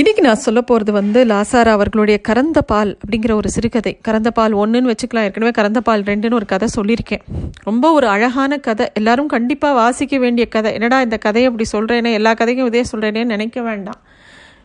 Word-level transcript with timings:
இன்றைக்கி 0.00 0.20
நான் 0.20 0.34
சொல்ல 0.34 0.60
போகிறது 0.60 0.92
வந்து 0.92 1.24
லாசாரா 1.24 1.68
அவர்களுடைய 1.68 2.20
கறந்த 2.20 2.62
பால் 2.62 2.98
அப்படிங்கிற 3.06 3.32
ஒரு 3.32 3.50
சிறுகதை. 3.50 3.98
கறந்த 4.02 4.30
பால் 4.30 4.54
ஒன்றுன்னு 4.54 4.92
வச்சுக்கலாம். 4.92 5.22
ஏற்கனவே 5.22 5.50
கறந்த 5.50 5.80
பால் 5.80 6.02
ரெண்டுன்னு 6.02 6.34
ஒரு 6.34 6.46
கதை 6.46 6.68
சொல்லியிருக்கேன். 6.76 7.20
ரொம்ப 7.62 7.92
ஒரு 7.92 8.06
அழகான 8.06 8.56
கதை. 8.56 8.88
எல்லாரும் 8.94 9.26
கண்டிப்பாக 9.26 9.74
வாசிக்க 9.74 10.18
வேண்டிய 10.18 10.48
கதை. 10.48 10.72
என்னடா 10.72 11.00
இந்த 11.00 11.16
கதையை 11.16 11.50
அப்படி 11.50 11.68
சொல்கிறேனே 11.72 12.12
எல்லா 12.12 12.34
கதையும் 12.34 12.66
இதே 12.66 12.84
சொல்கிறேனேன்னு 12.92 13.24
நினைக்க 13.24 13.62
வேண்டாம். 13.62 14.00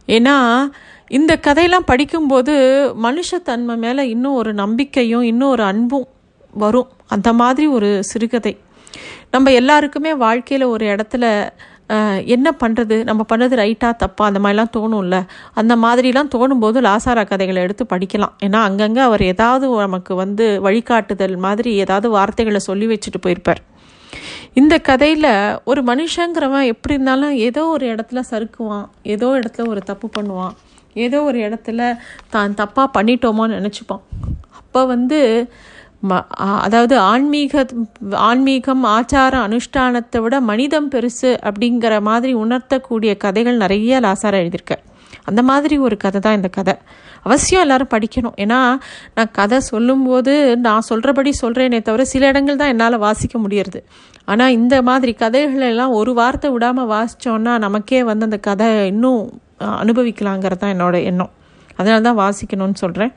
ஏன்னா 0.08 0.66
இந்த 1.08 1.38
கதையெல்லாம் 1.38 1.84
படிக்கும்போது 1.84 2.54
மனுஷத்தன்மை 3.04 3.78
மேலே 3.78 4.10
இன்னும் 4.10 4.34
ஒரு 4.34 4.54
நம்பிக்கையும் 4.54 5.22
இன்னும் 5.22 5.50
ஒரு 5.50 5.64
அன்பும் 5.64 6.08
வரும். 6.54 6.88
அந்த 7.08 7.34
மாதிரி 7.34 7.68
ஒரு 7.68 8.04
சிறுகதை. 8.04 8.58
நம்ம 9.32 9.52
எல்லாருக்குமே 9.52 10.14
வாழ்க்கையில் 10.14 10.68
ஒரு 10.68 10.86
இடத்துல 10.86 11.50
என்ன 12.36 12.56
பண்ணுறது 12.60 13.04
நம்ம 13.04 13.26
பண்ணுறது 13.30 13.56
ரைட்டாக 13.62 13.96
தப்பா? 13.96 14.26
அந்த 14.26 14.40
மாதிரிலாம் 14.40 14.72
தோணும்ல. 14.78 15.18
அந்த 15.54 15.76
மாதிரிலாம் 15.76 16.32
தோணும்போது 16.36 16.82
லாசாரா 16.82 17.24
கதைகளை 17.28 17.62
எடுத்து 17.62 17.86
படிக்கலாம். 17.94 18.34
ஏன்னா 18.40 18.60
அங்கங்கே 18.68 19.00
அவர் 19.00 19.22
ஏதாவது 19.22 19.68
நமக்கு 19.70 20.16
வந்து 20.16 20.62
வழிகாட்டுதல் 20.62 21.38
மாதிரி 21.38 21.74
ஏதாவது 21.76 22.10
வார்த்தைகளை 22.10 22.60
சொல்லி 22.60 22.88
வச்சுட்டு 22.88 23.22
போயிருப்பார். 23.22 23.62
இந்த 24.54 24.80
கதையில் 24.80 25.32
ஒரு 25.64 25.82
மனுஷங்கிறவன் 25.84 26.70
எப்படி 26.74 26.94
இருந்தாலும் 26.94 27.32
ஏதோ 27.32 27.64
ஒரு 27.66 27.96
இடத்துல 27.96 28.20
சறுக்குவான். 28.32 28.88
ஏதோ 29.02 29.28
இடத்துல 29.40 29.68
ஒரு 29.68 29.82
தப்பு 29.84 30.10
பண்ணுவான். 30.18 30.54
ஏதோ 30.94 31.22
ஒரு 31.24 31.40
இடத்துல 31.40 31.98
தான் 32.30 32.54
தப்பாக 32.54 32.88
பண்ணிட்டோமோன்னு 32.98 33.58
நினச்சிப்பான். 33.60 34.04
அப்போ 34.52 34.86
வந்து 34.86 35.50
அதாவது 36.66 36.96
ஆன்மீக 37.12 37.64
ஆன்மீகம் 38.30 38.84
ஆச்சார 38.96 39.34
அனுஷ்டானத்தை 39.48 40.20
விட 40.24 40.36
மனிதம் 40.50 40.90
பெருசு 40.94 41.32
அப்படிங்கிற 41.48 41.94
மாதிரி 42.10 42.34
உணர்த்தக்கூடிய 42.44 43.12
கதைகள் 43.24 43.62
நிறைய 43.64 44.00
லாசாரா 44.06 44.40
எழுதியிருக்கேன். 44.44 44.84
அந்த 45.30 45.42
மாதிரி 45.50 45.76
ஒரு 45.86 45.96
கதை 46.04 46.20
தான் 46.26 46.38
இந்த 46.40 46.50
கதை. 46.58 46.74
அவசியம் 47.28 47.64
எல்லாரும் 47.66 47.92
படிக்கணும். 47.94 48.36
ஏன்னா 48.44 48.60
நான் 49.18 49.32
கதை 49.40 49.60
சொல்லும்போது 49.72 50.34
நான் 50.68 50.88
சொல்கிறபடி 50.90 51.32
சொல்கிறேனே 51.44 51.80
தவிர 51.88 52.06
சில 52.14 52.28
இடங்கள் 52.34 52.60
தான் 52.62 52.74
என்னால் 52.74 52.98
வாசிக்க 53.06 53.38
முடியறது. 53.46 53.80
ஆனால் 54.32 54.56
இந்த 54.60 54.76
மாதிரி 54.90 55.14
கதைகளெல்லாம் 55.24 55.96
ஒரு 56.00 56.14
வார்த்தை 56.22 56.52
விடாமல் 56.56 56.92
வாசித்தோன்னா 56.96 57.56
நமக்கே 57.66 58.02
வந்து 58.12 58.28
அந்த 58.30 58.40
கதை 58.50 58.70
இன்னும் 58.94 59.22
அனுபவிக்கலாங்கிறது 59.82 60.62
தான் 60.64 60.76
என்னோட 60.76 60.96
எண்ணம். 61.12 61.34
அதனால 61.80 62.02
தான் 62.10 62.22
வாசிக்கணும்னு 62.24 62.82
சொல்கிறேன் 62.84 63.14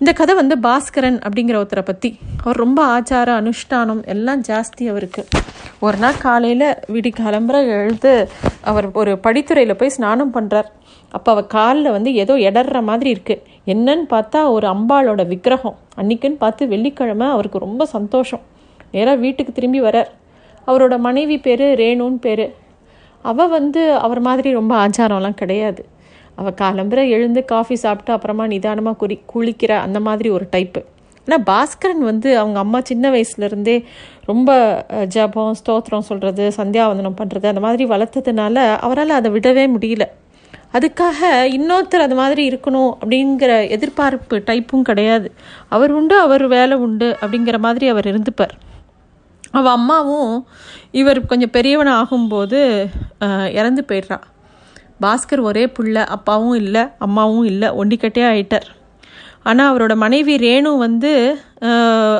இந்த 0.00 0.12
கதை 0.16 0.32
வந்து 0.38 0.54
பாஸ்கரன் 0.64 1.18
அப்படிங்கிற 1.26 1.56
ஒருத்தரை 1.60 1.82
பற்றி 1.90 2.08
அவர் 2.42 2.58
ரொம்ப 2.62 2.80
ஆச்சார 2.94 3.28
அனுஷ்டானம் 3.40 4.02
எல்லாம் 4.12 4.40
ஜாஸ்தி 4.48 4.84
அவருக்கு. 4.92 5.22
ஒரு 5.86 5.96
நாள் 6.02 6.18
காலையில் 6.24 6.64
விடி 6.94 7.10
கிளம்புற 7.20 7.56
எழுந்து 7.76 8.12
அவர் 8.70 8.86
ஒரு 9.00 9.12
படித்துறையில் 9.26 9.78
போய் 9.80 9.94
ஸ்நானம் 9.96 10.34
பண்ணுறார் 10.36 10.68
அப்போ 11.16 11.30
அவர் 11.34 11.48
காலில் 11.56 11.94
வந்து 11.96 12.12
ஏதோ 12.22 12.36
இடர்ற 12.48 12.82
மாதிரி 12.90 13.08
இருக்குது 13.14 13.42
என்னன்னு 13.74 14.06
பார்த்தா 14.14 14.42
ஒரு 14.56 14.68
அம்பாளோட 14.74 15.24
விக்கிரகம். 15.32 15.76
அன்னைக்குன்னு 16.00 16.38
பார்த்து 16.44 16.68
வெள்ளிக்கிழமை 16.74 17.28
அவருக்கு 17.36 17.66
ரொம்ப 17.66 17.86
சந்தோஷம். 17.96 18.44
நேராக 18.94 19.22
வீட்டுக்கு 19.24 19.52
திரும்பி 19.58 19.82
வரார். 19.88 20.12
அவரோட 20.68 20.94
மனைவி 21.08 21.38
பேர் 21.48 21.66
ரேணுன்னு 21.82 22.22
பேர். 22.26 22.46
அவள் 23.24 23.54
வந்து 23.58 23.82
அவர் 24.06 24.20
மாதிரி 24.30 24.48
ரொம்ப 24.60 24.72
ஆச்சாரம்லாம் 24.84 25.40
கிடையாது. 25.42 25.82
அவள் 26.36 26.58
காலம்புரை 26.60 27.04
எழுந்து 27.08 27.40
காஃபி 27.44 27.76
சாப்பிட்டு 27.76 28.12
அப்புறமா 28.12 28.46
நிதானமாக 28.46 28.96
குறி 28.96 29.16
குளிக்கிற 29.32 29.72
அந்த 29.86 30.00
மாதிரி 30.00 30.28
ஒரு 30.30 30.46
டைப்பு 30.56 30.82
ஆனால் 31.28 31.44
பாஸ்கரன் 31.46 32.02
வந்து 32.10 32.28
அவங்க 32.38 32.58
அம்மா 32.58 32.78
சின்ன 32.80 33.10
வயசுலேருந்தே 33.10 33.76
ரொம்ப 34.24 34.50
ஜபம் 35.14 35.56
ஸ்தோத்திரம் 35.60 36.06
சொல்கிறது 36.10 36.44
சந்தியாவந்தனம் 36.56 37.18
பண்ணுறது 37.20 37.46
அந்த 37.52 37.62
மாதிரி 37.64 37.84
வளர்த்ததுனால 37.94 38.56
அவரால் 38.86 39.18
அதை 39.18 39.30
விடவே 39.30 39.64
முடியல. 39.74 40.04
அதுக்காக 40.76 41.18
இன்னொருத்தர் 41.56 42.06
அது 42.06 42.14
மாதிரி 42.14 42.42
இருக்கணும் 42.50 42.92
அப்படிங்கிற 43.00 43.50
எதிர்பார்ப்பு 43.76 44.36
டைப்பும் 44.46 44.86
கிடையாது. 44.88 45.28
அவர் 45.68 45.92
உண்டு 45.92 46.16
அவர் 46.18 46.44
வேலை 46.46 46.76
உண்டு 46.86 47.08
அப்படிங்கிற 47.20 47.58
மாதிரி 47.58 47.88
அவர் 47.88 48.08
இருந்துப்பார். 48.12 48.54
அவள் 49.50 49.76
அம்மாவும் 49.78 50.32
இவர் 51.00 51.20
கொஞ்சம் 51.26 51.54
பெரியவன் 51.56 51.92
ஆகும்போது 51.98 52.60
இறந்து 53.58 53.84
போயிடுறா. 53.88 54.18
பாஸ்கர் 55.04 55.42
ஒரே 55.48 55.64
புள்ள 55.76 55.96
அப்பாவும் 56.16 56.56
இல்லை 56.62 56.82
அம்மாவும் 57.06 57.46
இல்லை 57.52 57.68
ஒண்டிக்கட்டே 57.80 58.22
ஆயிட்டார். 58.32 58.66
ஆனால் 59.48 59.68
அவரோட 59.70 59.94
மனைவி 60.02 60.34
ரேணு 60.44 60.70
வந்து 60.84 61.10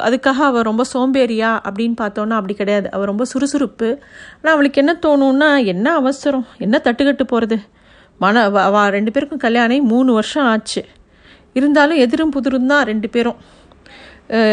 அதுக்காக 0.07 0.41
அவள் 0.49 0.67
ரொம்ப 0.69 0.83
சோம்பேறியா 0.93 1.51
அப்படின்னு 1.69 1.97
பார்த்தோன்னா 2.03 2.37
அப்படி 2.41 2.55
கிடையாது. 2.61 2.87
அவள் 2.95 3.11
ரொம்ப 3.13 3.25
சுறுசுறுப்பு. 3.33 3.89
ஆனால் 4.37 4.55
அவளுக்கு 4.57 4.83
என்ன 4.83 4.93
தோணும்னா 5.07 5.49
என்ன 5.73 5.87
அவசரம்? 6.01 6.47
என்ன 6.67 6.81
தட்டுக்கட்டு 6.85 7.27
போகிறது 7.33 7.59
மன 8.25 8.45
அவ 8.69 8.85
ரெண்டு 8.97 9.11
பேருக்கும் 9.15 9.45
கல்யாணம் 9.47 9.91
மூணு 9.93 10.11
வருஷம் 10.19 10.47
ஆச்சு. 10.53 10.83
இருந்தாலும் 11.59 12.01
எதிரும் 12.05 12.35
புதிரும் 12.37 12.71
தான் 12.73 12.87
ரெண்டு 12.91 13.09
பேரும். 13.15 13.39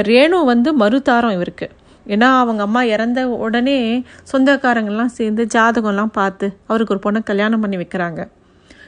ரேணு 0.09 0.37
வந்து 0.51 0.69
மறுதாரம் 0.81 1.35
இவருக்கு. 1.37 1.67
ஏன்னா 2.07 2.27
அவங்க 2.39 2.61
அம்மா 2.63 2.83
இறந்த 2.83 3.27
உடனே 3.27 4.03
சொந்தக்காரங்கள்லாம் 4.31 5.15
சேர்ந்து 5.17 5.47
ஜாதகம்லாம் 5.53 6.13
பார்த்து 6.13 6.57
அவருக்கு 6.67 6.93
ஒரு 6.95 7.03
பொண்ணை 7.05 7.23
கல்யாணம் 7.23 7.59
பண்ணி 7.59 7.77
வைக்கிறாங்க. 7.77 8.27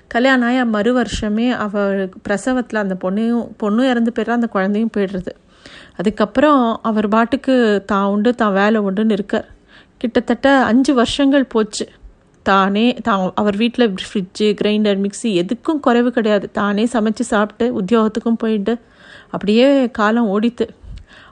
கல்யாணம் 0.07 0.47
ஆகி 0.47 0.63
மறு 0.63 0.91
வருஷமே 0.99 1.49
அவளுக்கு 1.49 2.19
பிரசவத்தில் 2.19 2.81
அந்த 2.81 2.97
பொண்ணையும் 3.03 3.45
பொண்ணும் 3.63 3.89
இறந்து 3.91 4.11
போயிடுற 4.11 4.29
அந்த 4.29 4.47
குழந்தையும் 4.47 4.93
போயிடுறது. 4.97 5.31
அதுக்கப்புறம் 5.97 6.79
அவர் 6.81 7.07
பாட்டுக்கு 7.07 7.83
தான் 7.85 8.05
உண்டு 8.05 8.35
தான் 8.35 8.53
வேலை 8.53 8.81
உண்டுன்னு 8.81 9.11
இருக்கார். 9.11 9.47
கிட்டத்தட்ட 9.97 10.63
அஞ்சு 10.63 10.93
வருஷங்கள் 10.93 11.45
போச்சு. 11.45 11.87
தானே 12.43 12.93
தான் 13.03 13.31
அவர் 13.35 13.55
வீட்டில் 13.55 13.93
ஃப்ரிட்ஜு 14.07 14.47
கிரைண்டர் 14.61 14.99
மிக்ஸி 15.05 15.29
எதுக்கும் 15.41 15.79
குறைவு 15.79 16.11
கிடையாது. 16.11 16.51
தானே 16.51 16.83
சமைச்சு 16.93 17.19
சாப்பிட்டு 17.19 17.81
உத்தியோகத்துக்கும் 17.81 18.41
போயிட்டு 18.43 18.75
அப்படியே 19.29 19.89
காலம் 19.91 20.27
ஓடித்து 20.27 20.69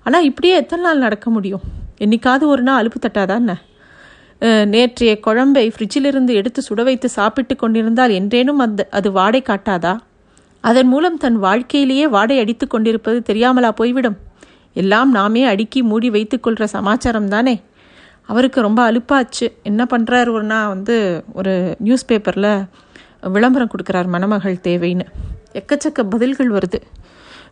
ஆனால் 0.03 0.23
இப்படியே 0.23 0.53
எத்தனை 0.55 0.83
நாள் 0.85 0.97
நடக்க 0.97 1.29
முடியும்? 1.29 1.63
என்னைக்காவது 2.03 2.45
ஒரு 2.53 2.61
நாள் 2.61 2.79
அலுப்பு 2.81 2.99
தட்டாதானே 3.01 3.55
நேற்றைய 4.65 5.11
குழம்பை 5.25 5.63
ஃப்ரிட்ஜிலிருந்து 5.73 6.33
எடுத்து 6.39 6.61
சுட 6.69 6.83
வைத்து 6.83 7.09
சாப்பிட்டு 7.09 7.55
கொண்டிருந்தால் 7.55 8.13
என்றேனும் 8.19 8.61
அந்த 8.65 8.87
அது 8.91 9.09
வாடை 9.11 9.41
காட்டாதா? 9.49 9.93
அதன் 10.61 10.87
மூலம் 10.87 11.17
தன் 11.17 11.37
வாழ்க்கையிலேயே 11.37 12.07
வாடை 12.07 12.39
அடித்து 12.39 12.67
கொண்டிருப்பது 12.67 13.33
தெரியாமலா 13.33 13.69
போய்விடும்? 13.69 14.17
எல்லாம் 14.73 15.11
நாமே 15.11 15.45
அடுக்கி 15.45 15.81
மூடி 15.81 16.09
வைத்துக்கொள்கிற 16.09 16.63
சமாச்சாரம் 16.63 17.27
தானே? 17.27 17.55
அவருக்கு 18.25 18.59
ரொம்ப 18.61 18.91
அலுப்பாச்சு. 18.91 19.47
என்ன 19.63 19.87
பண்ணுறாரு 19.91 20.29
ஒரு 20.29 20.43
நாள் 20.43 20.67
வந்து 20.67 21.23
ஒரு 21.33 21.53
நியூஸ் 21.79 22.05
பேப்பரில் 22.05 22.51
விளம்பரம் 23.35 23.71
கொடுக்குறார் 23.73 24.07
மணமகள் 24.07 24.63
தேவைன்னு. 24.63 25.05
எக்கச்சக்க 25.59 26.03
பதில்கள் 26.09 26.51
வருது. 26.51 26.79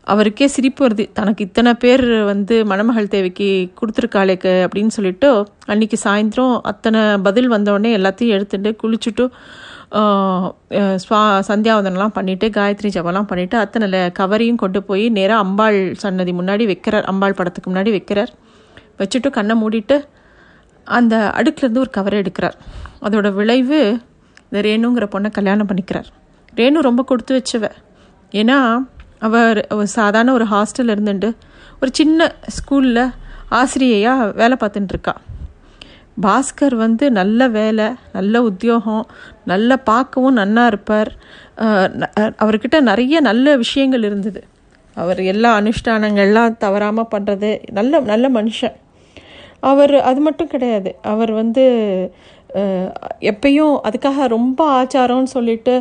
அவருக்கே 0.07 0.45
சிரிப்பு 0.53 0.81
வருது. 0.85 1.03
தனக்கு 1.17 1.41
இத்தனை 1.47 1.71
பேர் 1.81 2.05
வந்து 2.29 2.55
மணமகள் 2.71 3.11
தேவைக்கு 3.13 3.47
கொடுத்துருக்காளேக்கு 3.79 4.53
அப்படின்னு 4.65 4.93
சொல்லிட்டு 4.97 5.29
அன்னைக்கு 5.71 5.97
சாயந்தரம் 6.03 6.55
அத்தனை 6.71 7.01
பதில் 7.27 7.49
வந்தோடனே 7.53 7.91
எல்லாத்தையும் 7.99 8.35
எடுத்துட்டு 8.37 8.71
குளிச்சுட்டு 8.83 9.25
ஸ்வா 11.03 11.19
சந்தியாவதனெலாம் 11.49 12.15
பண்ணிவிட்டு 12.17 12.47
காயத்ரி 12.57 12.89
ஜபம்லாம் 12.95 13.29
பண்ணிவிட்டு 13.31 13.57
அத்தனை 13.63 13.99
கவரையும் 14.19 14.61
கொண்டு 14.63 14.79
போய் 14.83 15.05
நேராக 15.17 15.43
அம்பாள் 15.45 15.79
சன்னதி 16.03 16.33
முன்னாடி 16.39 16.65
வைக்கிறார். 16.71 17.05
அம்பாள் 17.11 17.37
படத்துக்கு 17.39 17.71
முன்னாடி 17.71 17.91
வைக்கிறார். 17.97 18.31
வச்சுட்டு 18.99 19.29
கண்ணை 19.37 19.55
மூடிட்டு 19.61 19.97
அந்த 20.87 21.15
அடுக்குலேருந்து 21.39 21.83
ஒரு 21.85 21.91
கவரை 21.97 22.17
எடுக்கிறார். 22.21 22.57
அதோட 23.05 23.27
விளைவு 23.39 23.81
இந்த 24.45 24.61
ரேணுங்கிற 24.67 25.05
பொண்ணை 25.13 25.29
கல்யாணம் 25.37 25.69
பண்ணிக்கிறார். 25.69 26.09
ரேணு 26.59 26.87
ரொம்ப 26.89 27.01
கொடுத்து 27.03 27.35
வச்சவ. 27.37 27.65
ஏன்னா 28.31 28.57
அவர் 29.27 29.59
சாதாரண 29.97 30.33
ஒரு 30.33 30.45
ஹாஸ்டல் 30.53 30.93
இருந்துட்டு 30.93 31.29
ஒரு 31.81 31.91
சின்ன 31.99 32.29
ஸ்கூலில் 32.55 33.03
ஆசிரியையாக 33.59 34.31
வேலை 34.35 34.55
பார்த்துட்டுருக்கா 34.61 35.13
பாஸ்கர் 36.21 36.75
வந்து 36.75 37.05
நல்ல 37.11 37.47
வேலை 37.57 37.85
நல்ல 38.13 38.41
உத்தியோகம் 38.49 39.05
நல்ல 39.45 39.77
பார்க்கவும் 39.89 40.37
நன்னா 40.37 40.63
இருப்பார். 40.71 41.11
அவர்கிட்ட 42.43 42.77
நிறைய 42.89 43.15
நல்ல 43.19 43.55
விஷயங்கள் 43.63 44.03
இருந்தது. 44.03 44.41
அவர் 44.97 45.19
எல்லா 45.33 45.49
அனுஷ்டானங்கள்லாம் 45.59 46.57
தவறாமல் 46.57 47.11
பண்ணுறது 47.13 47.49
நல்ல 47.71 48.01
நல்ல 48.11 48.25
மனுஷன். 48.29 48.75
அவர் 49.71 49.95
அது 50.09 50.19
மட்டும் 50.19 50.51
கிடையாது. 50.53 50.91
அவர் 51.13 51.31
வந்து 51.31 51.65
எப்பயும் 53.29 53.75
அதுக்காக 53.87 54.27
ரொம்ப 54.33 54.59
ஆச்சாரம்னு 54.79 55.29
சொல்லிட்டு 55.33 55.73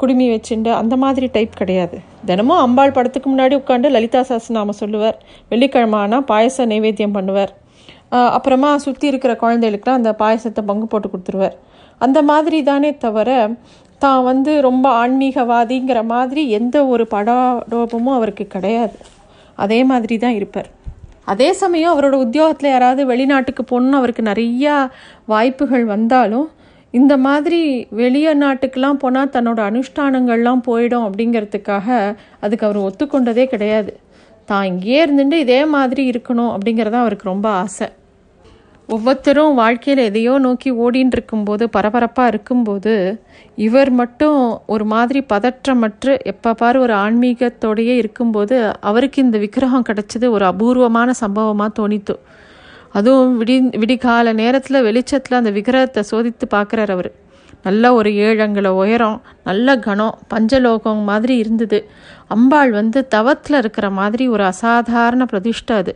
குடுமி 0.00 0.26
வச்சுண்டு 0.32 0.70
அந்த 0.80 0.94
மாதிரி 1.04 1.26
டைப் 1.36 1.58
கிடையாது. 1.60 1.96
தினமும் 2.28 2.62
அம்பாள் 2.64 2.94
படத்துக்கு 2.96 3.28
முன்னாடி 3.32 3.54
உட்காந்து 3.60 3.88
லலிதா 3.96 4.20
சாஸ்திரநாம 4.28 4.74
சொல்லுவார். 4.82 5.16
வெள்ளிக்கிழமை 5.52 5.98
ஆனால் 6.04 6.26
பாயச 6.32 6.66
நைவேத்தியம் 6.72 7.16
பண்ணுவார். 7.18 7.52
அப்புறமா 8.36 8.70
சுற்றி 8.84 9.06
இருக்கிற 9.10 9.32
குழந்தைகளுக்குலாம் 9.40 10.00
அந்த 10.00 10.12
பாயசத்தை 10.20 10.62
பங்கு 10.70 10.86
போட்டு 10.92 11.08
கொடுத்துருவார். 11.08 11.56
அந்த 12.04 12.18
மாதிரி 12.30 12.58
தானே 12.70 12.92
தவிர 13.06 13.30
தான் 14.04 14.22
வந்து 14.30 14.52
ரொம்ப 14.68 14.86
ஆன்மீகவாதிங்கிற 15.02 15.98
மாதிரி 16.14 16.42
எந்த 16.58 16.76
ஒரு 16.92 17.04
படாடோபமும் 17.14 18.16
அவருக்கு 18.18 18.46
கிடையாது. 18.54 18.96
அதே 19.64 19.80
மாதிரி 19.90 20.14
தான் 20.24 20.38
இருப்பார். 20.38 20.70
அதே 21.24 21.52
சமயம் 21.52 21.94
அவரோட 21.94 22.16
உத்தியோகத்தில் 22.24 22.70
யாராவது 22.70 23.02
வெளிநாட்டுக்கு 23.06 23.62
போகணுன்னு 23.70 24.00
அவருக்கு 24.00 24.22
நிறையா 24.22 24.74
வாய்ப்புகள் 25.26 25.84
வந்தாலும் 25.84 26.46
இந்த 26.90 27.16
மாதிரி 27.26 27.60
வெளிய 28.00 28.36
நாட்டுக்கெல்லாம் 28.36 29.00
போனால் 29.04 29.32
தன்னோட 29.36 29.60
அனுஷ்டானங்கள்லாம் 29.70 30.62
போயிடும் 30.66 31.06
அப்படிங்கிறதுக்காக 31.06 31.88
அதுக்கு 32.40 32.66
அவர் 32.66 32.78
ஒத்துக்கொண்டதே 32.86 33.44
கிடையாது. 33.46 33.92
தான் 34.48 34.64
இங்கேயே 34.64 35.06
இருந்துட்டு 35.06 35.36
இதே 35.44 35.60
மாதிரி 35.74 36.02
இருக்கணும் 36.10 36.52
அப்படிங்கிறது 36.54 36.98
அவருக்கு 37.02 37.30
ரொம்ப 37.32 37.48
ஆசை. 37.48 37.88
ஒவ்வொருத்தரும் 38.88 39.54
வாழ்க்கையில் 39.54 40.02
எதையோ 40.04 40.38
நோக்கி 40.38 40.70
ஓடின்னு 40.72 41.14
இருக்கும்போது 41.16 41.64
பரபரப்பாக 41.68 42.30
இருக்கும்போது 42.32 42.92
இவர் 43.54 43.90
மட்டும் 43.90 44.40
ஒரு 44.66 44.84
மாதிரி 44.84 45.20
பதற்றமற்று 45.32 46.12
எப்போ 46.22 46.54
பாரு 46.54 46.80
ஒரு 46.80 46.94
ஆன்மீகத்தோடையே 46.94 47.94
இருக்கும்போது 48.02 48.56
அவருக்கு 48.80 49.22
இந்த 49.22 49.38
விக்கிரகம் 49.38 49.86
கிடச்சது 49.88 50.28
ஒரு 50.28 50.44
அபூர்வமான 50.44 51.10
சம்பவமாக 51.22 51.72
தோணித்து. 51.80 52.16
அதுவும் 52.92 53.36
விடி 53.36 53.56
விடிகால 53.82 54.32
நேரத்தில் 54.32 54.82
வெளிச்சத்தில் 54.82 55.38
அந்த 55.38 55.50
விக்கிரகத்தை 55.50 56.02
சோதித்து 56.10 56.46
பார்க்குறார் 56.50 56.90
அவர். 56.90 57.10
நல்ல 57.62 57.94
ஒரு 57.94 58.10
ஏழங்களை 58.26 58.70
உயரம் 58.82 59.18
நல்ல 59.44 59.76
கனம் 59.78 60.18
பஞ்சலோகம் 60.28 61.02
மாதிரி 61.02 61.36
இருந்தது. 61.36 61.78
அம்பாள் 62.26 62.70
வந்து 62.70 63.08
தவத்தில் 63.08 63.58
இருக்கிற 63.58 63.90
மாதிரி 63.90 64.28
ஒரு 64.28 64.44
அசாதாரண 64.44 65.24
பிரதிஷ்டை 65.24 65.76
அது. 65.76 65.94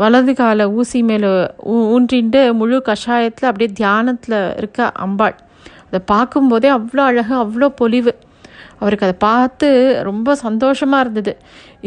வலது 0.00 0.32
காலை 0.40 0.64
ஊசி 0.78 0.98
மேலே 1.10 1.28
ஊன்றிண்டு 1.74 2.40
முழு 2.60 2.78
கஷாயத்தில் 2.88 3.48
அப்படியே 3.50 3.70
தியானத்தில் 3.80 4.38
இருக்க 4.60 4.88
அம்பாள். 5.04 5.36
அதை 5.88 6.00
பார்க்கும்போதே 6.12 6.68
அவ்வளோ 6.78 7.02
அழகு 7.10 7.34
அவ்வளோ 7.44 7.68
பொலிவு. 7.80 8.12
அவருக்கு 8.80 9.06
அதை 9.06 9.16
பார்த்து 9.26 9.68
ரொம்ப 10.08 10.34
சந்தோஷமாக 10.42 11.04
இருந்தது. 11.04 11.32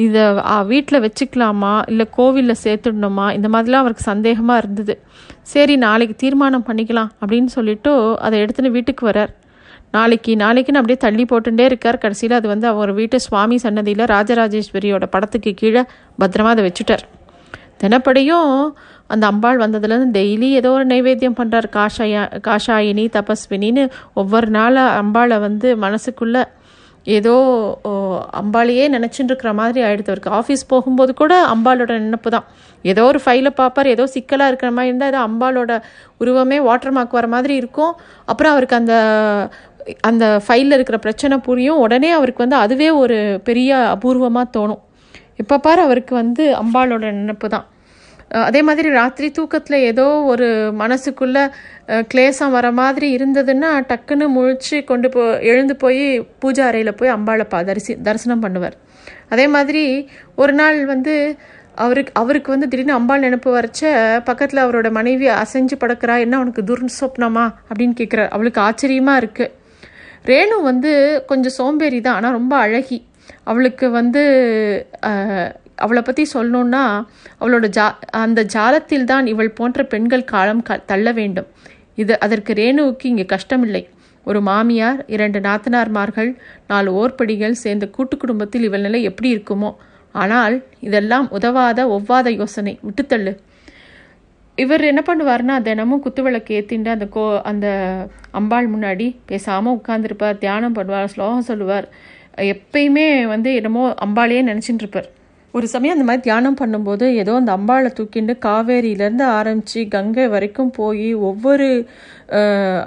இதை 0.05 0.23
வீட்டில் 0.71 1.03
வச்சுக்கலாமா? 1.05 1.73
இல்லை 1.91 2.05
கோவிலில் 2.17 2.61
சேர்த்துடணுமா? 2.63 3.27
இந்த 3.37 3.47
மாதிரிலாம் 3.55 3.83
அவருக்கு 3.83 4.05
சந்தேகமாக 4.11 4.61
இருந்தது. 4.63 4.95
சரி 5.53 5.75
நாளைக்கு 5.85 6.15
தீர்மானம் 6.23 6.65
பண்ணிக்கலாம் 6.69 7.11
அப்படின்னு 7.21 7.51
சொல்லிட்டு 7.57 7.93
அதை 8.27 8.39
எடுத்துன்னு 8.45 8.75
வீட்டுக்கு 8.77 9.05
வரார் 9.11 9.33
நாளைக்கு 9.97 10.31
நாளைக்குன்னு 10.43 10.81
அப்படியே 10.81 10.99
தள்ளி 11.05 11.23
போட்டுட்டே 11.29 11.63
இருக்கார். 11.69 12.01
கடைசியில் 12.03 12.39
அது 12.39 12.47
வந்து 12.53 12.67
அவர் 12.73 12.91
வீட்டு 12.99 13.19
சுவாமி 13.27 13.57
சன்னதியில் 13.67 14.09
ராஜராஜேஸ்வரியோட 14.15 15.05
படத்துக்கு 15.15 15.53
கீழே 15.61 15.83
பத்திரமா 16.23 16.51
அதை 16.55 16.65
வச்சுட்டார். 16.69 17.05
தினப்படியும் 17.81 18.53
அந்த 19.13 19.25
அம்பாள் 19.31 19.61
வந்ததுலேருந்து 19.63 20.15
டெய்லி 20.19 20.49
ஏதோ 20.59 20.71
ஒரு 20.77 20.85
நைவேத்தியம் 20.85 21.39
பண்ணுறார் 21.39 21.67
காஷாயா 21.77 22.23
காஷாயினி 22.47 23.05
தபஸ்வினின்னு 23.17 23.83
ஒவ்வொரு 24.21 24.49
நாளாக 24.57 24.97
அம்பாளை 25.01 25.37
வந்து 25.47 25.69
மனசுக்குள்ளே 25.85 26.43
ஏதோ 27.17 27.33
அம்பாளையே 28.39 28.85
நினச்சிட்டு 28.95 29.31
இருக்கிற 29.31 29.51
மாதிரி 29.59 29.79
ஆகிடுது 29.87 30.11
அவருக்கு 30.11 30.33
ஆஃபீஸ் 30.39 30.63
போகும்போது 30.71 31.11
கூட 31.21 31.33
அம்பாளோட 31.53 31.93
நினப்பு 32.05 32.29
தான். 32.35 32.45
ஏதோ 32.91 33.03
ஒரு 33.11 33.19
ஃபைலை 33.25 33.51
பார்ப்பார் 33.59 33.87
ஏதோ 33.93 34.05
சிக்கலாக 34.15 34.51
இருக்கிற 34.51 34.69
மாதிரி 34.71 34.91
இருந்தால் 34.91 35.11
ஏதோ 35.13 35.21
அம்பாளோட 35.27 35.71
உருவமே 36.23 36.57
வாட்டர் 36.67 36.95
மார்க் 36.97 37.17
வர 37.19 37.29
மாதிரி 37.35 37.55
இருக்கும். 37.61 37.93
அப்புறம் 38.31 38.53
அவருக்கு 38.55 38.79
அந்த 38.81 38.95
அந்த 40.09 40.25
ஃபைலில் 40.45 40.75
இருக்கிற 40.77 40.97
பிரச்சனை 41.05 41.37
புரியும். 41.47 41.81
உடனே 41.85 42.11
அவருக்கு 42.17 42.45
வந்து 42.45 42.59
அதுவே 42.65 42.89
ஒரு 43.03 43.17
பெரிய 43.47 43.77
அபூர்வமாக 43.95 44.53
தோணும். 44.57 44.81
இப்போ 45.39 45.57
பாரு 45.65 45.81
அவருக்கு 45.87 46.13
வந்து 46.21 46.45
அம்பாளோட 46.61 47.11
நினப்பு 47.19 47.49
தான் 47.55 47.67
அதே 48.47 48.61
மாதிரி 48.67 48.89
ராத்திரி 48.97 49.27
தூக்கத்தில் 49.37 49.85
ஏதோ 49.91 50.05
ஒரு 50.31 50.47
மனசுக்குள்ளே 50.81 51.43
கிளேசம் 52.11 52.55
வர 52.57 52.67
மாதிரி 52.79 53.07
இருந்ததுன்னா 53.17 53.69
டக்குன்னு 53.91 54.25
முழிச்சு 54.35 54.77
கொண்டு 54.91 55.07
போ 55.15 55.21
எழுந்து 55.51 55.75
போய் 55.83 56.03
பூஜா 56.43 56.65
அறையில் 56.71 56.97
போய் 56.99 57.15
அம்பாளை 57.15 57.45
பா 57.53 57.59
தரிசி 57.69 57.93
தரிசனம் 58.07 58.43
பண்ணுவார். 58.45 58.75
அதே 59.29 59.45
மாதிரி 59.55 59.83
ஒரு 60.35 60.53
நாள் 60.53 60.77
வந்து 60.85 61.15
அவருக்கு 61.85 62.13
அவருக்கு 62.21 62.49
வந்து 62.53 62.69
திடீர்னு 62.71 62.97
அம்பாள் 62.99 63.25
நினப்பு 63.25 63.49
வரைச்ச 63.57 63.81
பக்கத்தில் 64.29 64.63
அவரோட 64.65 64.87
மனைவி 64.99 65.27
அசைஞ்சு 65.41 65.75
படக்கிறா 65.83 66.15
என்ன 66.25 66.37
அவனுக்கு 66.37 66.63
துர்சொப்னமா 66.69 67.45
அப்படின்னு 67.69 67.95
கேட்குறாரு 68.01 68.31
அவளுக்கு 68.35 68.61
ஆச்சரியமாக 68.67 69.21
இருக்குது 69.23 69.55
ரேணு 70.29 70.55
வந்து 70.71 70.91
கொஞ்சம் 71.27 71.57
சோம்பேறி 71.59 71.99
தான் 72.01 72.17
ஆனால் 72.19 72.35
ரொம்ப 72.39 72.53
அழகி. 72.65 72.97
அவளுக்கு 73.49 73.85
வந்து 73.99 74.21
அவளை 75.85 76.01
பற்றி 76.07 76.23
சொல்லணுன்னா 76.33 76.83
அவளோட 77.41 77.65
ஜா 77.77 77.85
அந்த 78.21 78.41
ஜாலத்தில் 78.55 79.09
தான் 79.11 79.25
இவள் 79.33 79.55
போன்ற 79.59 79.83
பெண்கள் 79.93 80.29
காலம் 80.33 80.63
க 80.69 80.77
தள்ள 80.91 81.11
வேண்டும். 81.19 81.47
இது 82.01 82.13
அதற்கு 82.25 82.51
ரேணுவுக்கு 82.61 83.05
இங்கே 83.11 83.25
கஷ்டமில்லை. 83.35 83.83
ஒரு 84.25 84.39
மாமியார் 84.49 84.99
இரண்டு 85.15 85.39
நாத்தனார்மார்கள் 85.45 86.31
நாலு 86.71 86.89
ஓர்படிகள் 87.01 87.61
சேர்ந்த 87.63 87.85
கூட்டு 87.95 88.15
குடும்பத்தில் 88.23 88.65
இவள் 88.69 88.85
நிலை 88.87 89.01
எப்படி 89.09 89.29
இருக்குமோ. 89.35 89.71
ஆனால் 90.21 90.55
இதெல்லாம் 90.87 91.27
உதவாத 91.37 91.79
ஒவ்வாத 91.95 92.27
யோசனை. 92.41 92.73
விட்டுத்தள்ளு. 92.87 93.33
இவர் 94.57 94.83
என்ன 94.91 95.01
பண்ணுவார்னா 95.07 95.55
தினமும் 95.67 96.03
குத்துவிளக்கு 96.05 96.55
ஏற்றிண்டு 96.59 96.89
அந்த 96.95 97.05
கோ 97.15 97.25
அந்த 97.51 97.67
அம்பாள் 98.39 98.67
முன்னாடி 98.73 99.05
பேசாமல் 99.29 99.77
உட்காந்துருப்பார் 99.79 100.41
தியானம் 100.43 100.77
பண்ணுவார் 100.77 101.11
ஸ்லோகம் 101.13 101.47
சொல்லுவார். 101.49 101.87
எப்பயுமே 102.37 103.07
வந்து 103.27 103.49
என்னமோ 103.53 103.85
அம்பாளையே 104.05 104.41
நினச்சிட்டு 104.49 104.83
இருப்பார். 104.85 105.09
ஒரு 105.53 105.67
சமயம் 105.67 105.95
அந்த 105.95 106.05
மாதிரி 106.07 106.23
தியானம் 106.25 106.57
பண்ணும்போது 106.59 107.05
ஏதோ 107.21 107.33
அந்த 107.35 107.51
அம்பாளை 107.57 107.89
தூக்கிண்டு 107.97 108.33
காவேரியிலேருந்து 108.45 109.25
ஆரம்பித்து 109.37 109.81
கங்கை 109.87 110.25
வரைக்கும் 110.27 110.71
போய் 110.71 111.13
ஒவ்வொரு 111.29 111.67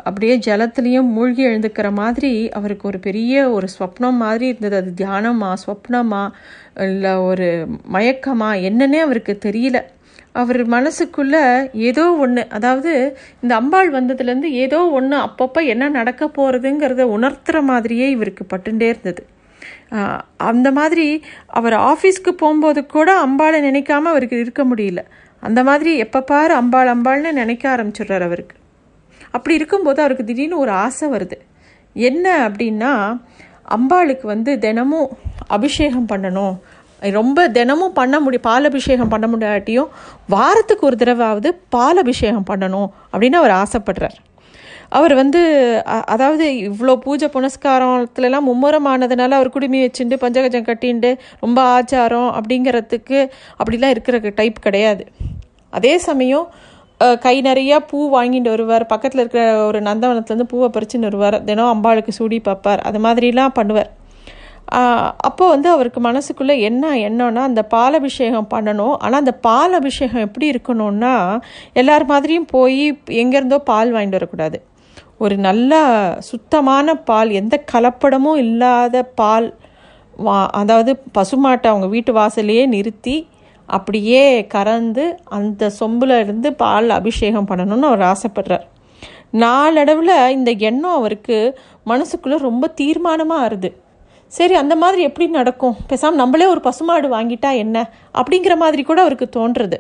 அப்படியே 0.09 0.35
ஜலத்துலேயும் 0.47 1.09
மூழ்கி 1.15 1.43
எழுந்துக்கிற 1.49 1.89
மாதிரி 1.93 2.31
அவருக்கு 2.59 2.87
ஒரு 2.89 2.99
பெரிய 2.99 3.51
ஒரு 3.51 3.69
ஸ்வப்னம் 3.75 4.21
மாதிரி 4.25 4.47
இருந்தது. 4.47 4.77
அது 4.77 4.93
தியானமா 5.01 5.51
ஸ்வப்னமா 5.65 6.23
இல்லை 6.89 7.15
ஒரு 7.31 7.49
மயக்கமா 7.93 8.51
என்னன்னே 8.69 9.01
அவருக்கு 9.07 9.37
தெரியல. 9.49 9.81
அவர் 10.35 10.61
மனசுக்குள்ள 10.69 11.37
ஏதோ 11.89 12.05
ஒன்று 12.25 12.43
அதாவது 12.57 12.93
இந்த 13.43 13.53
அம்பாள் 13.55 13.91
வந்ததுலேருந்து 13.93 14.51
ஏதோ 14.65 14.81
ஒன்று 14.99 15.17
அப்பப்போ 15.27 15.61
என்ன 15.73 15.89
நடக்க 15.99 16.31
போகிறதுங்கிறத 16.37 17.07
உணர்த்துற 17.17 17.61
மாதிரியே 17.63 18.07
இவருக்கு 18.11 18.45
பட்டுண்டே 18.53 18.89
இருந்தது. 18.93 19.23
அந்த 20.51 20.69
மாதிரி 20.79 21.07
அவர் 21.59 21.77
ஆஃபீஸ்க்கு 21.91 22.33
போகும்போது 22.37 22.81
கூட 22.87 23.09
அம்பாளை 23.27 23.61
நினைக்காம 23.69 24.11
அவருக்கு 24.13 24.39
இருக்க 24.45 24.65
முடியல. 24.65 25.01
அந்த 25.43 25.61
மாதிரி 25.69 25.93
எப்போ 25.97 26.21
பாரு 26.23 26.55
அம்பாள் 26.55 26.93
அம்பாள்னு 26.95 27.33
நினைக்க 27.33 27.65
ஆரம்பிச்சிடுறார் 27.75 28.27
அவருக்கு. 28.29 28.57
அப்படி 29.31 29.55
இருக்கும்போது 29.55 29.99
அவருக்கு 30.03 30.25
திடீர்னு 30.25 30.63
ஒரு 30.65 30.73
ஆசை 30.85 31.07
வருது. 31.11 31.39
என்ன 31.97 32.27
அப்படின்னா 32.49 32.93
அம்பாளுக்கு 33.77 34.27
வந்து 34.35 34.53
தினமும் 34.59 35.11
அபிஷேகம் 35.47 36.09
பண்ணணும் 36.09 36.55
ரொம்ப 37.11 37.49
தினமும் 37.49 37.93
பண்ண 37.93 38.21
முடியும் 38.21 38.47
பால் 38.49 38.65
அபிஷேகம் 38.65 39.09
பண்ண 39.09 39.27
முடியாட்டியும் 39.27 39.89
வாரத்துக்கு 40.29 40.87
ஒரு 40.87 40.97
தடவாவது 41.01 41.51
பால் 41.69 41.97
அபிஷேகம் 41.97 42.49
பண்ணணும் 42.51 42.91
அப்படின்னு 43.13 43.41
அவர் 43.41 43.55
ஆசைப்படுறார். 43.63 44.19
அவர் 44.89 45.15
வந்து 45.15 45.41
அதாவது 45.85 46.47
இவ்வளோ 46.69 46.95
பூஜை 47.05 47.29
புனஸ்காரத்துலலாம் 47.35 48.49
மும்முரமானதுனால 48.49 49.37
அவர் 49.39 49.49
குடுமி 49.49 49.79
வச்சுட்டு 49.85 50.17
பஞ்சகஜம் 50.25 50.69
கட்டிண்டு 50.69 51.11
ரொம்ப 51.41 51.59
ஆச்சாரம் 51.77 52.31
அப்படிங்கிறதுக்கு 52.39 53.21
அப்படிலாம் 53.61 53.95
இருக்கிற 53.95 54.33
டைப் 54.35 54.59
கிடையாது. 54.61 55.07
அதே 55.71 55.99
சமயம் 55.99 56.47
கை 57.21 57.43
நிறையா 57.43 57.77
பூ 57.87 57.99
வாங்கிட்டு 58.17 58.51
வருவார். 58.55 58.87
பக்கத்தில் 58.87 59.21
இருக்கிற 59.21 59.65
ஒரு 59.67 59.81
நந்தவனத்துலேருந்து 59.81 60.51
பூவை 60.53 60.69
பறிச்சுன்னு 60.75 61.09
வருவார். 61.09 61.45
தினம் 61.45 61.73
அம்பாளுக்கு 61.75 62.09
சூடி 62.09 62.41
பார்ப்பார். 62.41 62.81
அது 62.81 62.99
மாதிரிலாம் 62.99 63.57
பண்ணுவார். 63.59 63.91
அப்போ 65.29 65.45
வந்து 65.53 65.69
அவருக்கு 65.75 66.01
மனசுக்குள்ளே 66.07 66.55
என்ன 66.69 66.91
எண்ணம்னா 67.09 67.43
அந்த 67.51 67.63
பால் 67.75 67.97
அபிஷேகம் 67.99 68.51
பண்ணணும். 68.55 68.95
ஆனால் 69.05 69.21
அந்த 69.23 69.35
பால் 69.47 69.75
அபிஷேகம் 69.79 70.25
எப்படி 70.27 70.47
இருக்கணும்னா 70.53 71.15
எல்லார் 71.81 72.05
மாதிரியும் 72.13 72.49
போய் 72.55 72.85
எங்கேருந்தோ 73.23 73.59
பால் 73.71 73.93
வாங்கிட்டு 73.95 74.19
வரக்கூடாது. 74.21 74.59
ஒரு 75.25 75.37
நல்ல 75.47 75.73
சுத்தமான 76.31 76.95
பால் 77.11 77.31
எந்த 77.41 77.57
கலப்படமும் 77.73 78.41
இல்லாத 78.45 79.03
பால் 79.21 79.49
வா 80.25 80.39
அதாவது 80.61 80.93
பசுமாட்டை 81.19 81.69
அவங்க 81.73 81.87
வீட்டு 81.87 82.13
வாசலையே 82.21 82.65
நிறுத்தி 82.75 83.17
அப்படியே 83.69 84.25
கறந்து 84.55 85.05
அந்த 85.37 85.71
சொம்பில் 85.81 86.17
இருந்து 86.23 86.49
பால் 86.63 86.91
அபிஷேகம் 86.99 87.49
பண்ணணும்னு 87.51 87.89
அவர் 87.91 88.03
ஆசைப்படுறார். 88.13 88.67
நாளடைவில் 89.43 90.17
இந்த 90.37 90.51
எண்ணம் 90.69 90.97
அவருக்கு 90.99 91.39
மனசுக்குள்ளே 91.91 92.39
ரொம்ப 92.49 92.65
தீர்மானமாக 92.81 93.45
ஆறுது 93.45 93.71
சரி 94.37 94.55
அந்த 94.63 94.75
மாதிரி 94.83 95.03
எப்படி 95.09 95.27
நடக்கும்? 95.39 95.79
பேசாமல் 95.91 96.21
நம்மளே 96.23 96.47
ஒரு 96.53 96.61
பசுமாடு 96.67 97.09
வாங்கிட்டா 97.17 97.51
என்ன? 97.65 97.79
அப்படிங்கிற 98.21 98.55
மாதிரி 98.63 98.83
கூட 98.91 99.01
அவருக்கு 99.07 99.29
தோன்றுறது. 99.39 99.79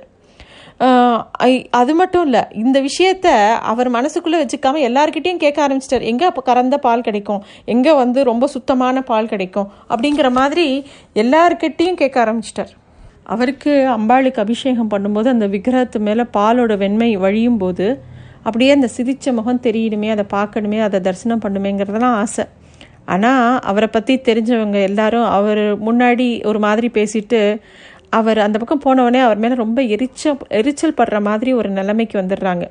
அது 1.80 1.92
மட்டும் 1.98 2.24
இல்லை 2.26 2.42
இந்த 2.60 2.78
விஷயத்த 2.86 3.26
அவர் 3.70 3.88
மனசுக்குள்ளே 3.96 4.38
வச்சுக்காம 4.42 4.80
எல்லாருக்கிட்டேயும் 4.88 5.42
கேட்க 5.42 5.58
ஆரம்பிச்சிட்டார். 5.66 6.06
எங்கே 6.10 6.24
அப்போ 6.28 6.42
கறந்த 6.48 6.76
பால் 6.86 7.04
கிடைக்கும்? 7.08 7.42
எங்கே 7.74 7.92
வந்து 8.02 8.20
ரொம்ப 8.30 8.44
சுத்தமான 8.54 9.02
பால் 9.10 9.30
கிடைக்கும்? 9.32 9.68
அப்படிங்கிற 9.92 10.30
மாதிரி 10.38 10.66
எல்லாருக்கிட்டேயும் 11.22 12.00
கேட்க 12.02 12.18
ஆரம்பிச்சிட்டார். 12.24 12.72
அவருக்கு 13.34 13.72
அம்பாளுக்கு 13.96 14.42
அபிஷேகம் 14.44 14.90
பண்ணும்போது 14.94 15.28
அந்த 15.34 15.46
விக்கிரகத்து 15.54 16.00
மேலே 16.08 16.24
பாலோட 16.38 16.72
வெண்மை 16.82 17.10
வழியும் 17.24 17.60
போது 17.62 17.86
அப்படியே 18.46 18.70
அந்த 18.76 18.88
சிதிச்ச 18.96 19.34
முகம் 19.38 19.64
தெரியணுமே 19.66 20.08
அதை 20.14 20.24
பார்க்கணுமே 20.36 20.80
அதை 20.86 21.00
தரிசனம் 21.06 21.44
பண்ணுமேங்கிறதெல்லாம் 21.44 22.16
ஆசை. 22.24 22.44
ஆனால் 23.14 23.46
அவரை 23.70 23.88
பற்றி 23.88 24.14
தெரிஞ்சவங்க 24.28 24.78
எல்லாரும் 24.90 25.26
அவர் 25.38 25.62
முன்னாடி 25.86 26.28
ஒரு 26.50 26.58
மாதிரி 26.66 26.88
பேசிட்டு 26.98 27.40
அவர் 28.18 28.38
அந்த 28.44 28.56
பக்கம் 28.60 28.84
போனவொடனே 28.84 29.20
அவர் 29.26 29.40
மேலே 29.42 29.54
ரொம்ப 29.62 29.80
எரிச்சல் 29.94 30.40
எரிச்சல் 30.60 30.98
படுற 30.98 31.18
மாதிரி 31.28 31.50
ஒரு 31.60 31.68
நிலைமைக்கு 31.76 32.16
வந்துடுறாங்க. 32.20 32.64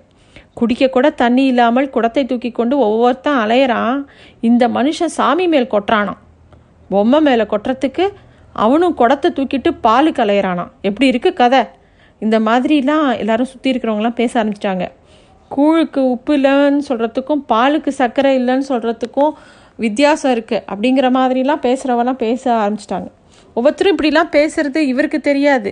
குடிக்க 0.60 0.88
கூட 0.95 1.07
தண்ணி 1.21 1.43
இல்லாமல் 1.51 1.88
குடத்தை 1.95 2.24
தூக்கி 2.29 2.50
கொண்டு 2.51 2.75
ஒவ்வொருத்தன் 2.88 3.39
அலையிறான். 3.43 3.98
இந்த 4.50 4.63
மனுஷன் 4.77 5.13
சாமி 5.17 5.45
மேல் 5.53 5.71
கொட்டுறானாம். 5.74 6.19
பொம்மை 6.89 7.19
மேலே 7.27 7.45
கொட்டுறதுக்கு 7.53 8.05
அவனும் 8.55 8.98
குடத்தை 9.01 9.29
தூக்கிட்டு 9.38 9.69
பாலுக்கு 9.86 10.19
கலையிறானான் 10.19 10.71
எப்படி 10.88 11.05
இருக்குது 11.12 11.39
கதை? 11.41 11.62
இந்த 12.21 12.38
மாதிரிலாம் 12.48 13.07
எல்லாரும் 13.21 13.51
சுற்றி 13.51 13.71
இருக்கிறவங்களாம் 13.74 14.19
பேச 14.21 14.31
ஆரம்பிச்சிட்டாங்க. 14.39 14.86
கூழுக்கு 15.51 16.01
உப்பு 16.13 16.33
இல்லைன்னு 16.38 16.83
சொல்கிறதுக்கும் 16.89 17.41
பாலுக்கு 17.51 17.91
சர்க்கரை 18.01 18.31
இல்லைன்னு 18.41 18.65
சொல்கிறதுக்கும் 18.69 19.31
வித்தியாசம் 19.83 20.31
இருக்குது 20.35 20.63
அப்படிங்கிற 20.71 21.07
மாதிரிலாம் 21.17 21.65
பேசுகிறவெல்லாம் 21.65 22.21
பேச 22.25 22.43
ஆரம்பிச்சிட்டாங்க. 22.61 23.09
ஒவ்வொருத்தரும் 23.57 23.95
இப்படிலாம் 23.95 24.33
பேசுறது 24.38 24.79
இவருக்கு 24.91 25.19
தெரியாது. 25.29 25.71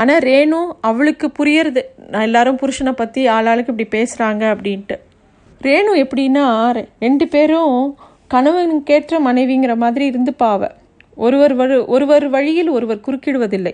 ஆனால் 0.00 0.22
ரேணு 0.28 0.58
அவளுக்கு 0.88 1.26
புரியறது. 1.38 1.82
நான் 2.12 2.26
எல்லாரும் 2.28 2.58
புருஷனை 2.62 2.92
பற்றி 3.00 3.22
ஆளாளுக்கு 3.36 3.72
இப்படி 3.74 3.88
பேசுகிறாங்க 3.96 4.42
அப்படின்ட்டு. 4.54 4.96
ரேணு 5.66 5.92
எப்படின்னா 6.04 6.46
ரெண்டு 7.04 7.26
பேரும் 7.34 7.78
கணவனுக்கேற்ற 8.34 9.18
மனைவிங்கிற 9.28 9.74
மாதிரி 9.84 10.04
இருந்து 10.12 10.34
பாவ 10.42 10.70
ஒருவர் 11.24 11.54
வரு 11.60 11.76
ஒருவர் 11.94 12.26
வழியில் 12.34 12.70
ஒருவர் 12.76 13.04
குறுக்கிடுவதில்லை. 13.06 13.72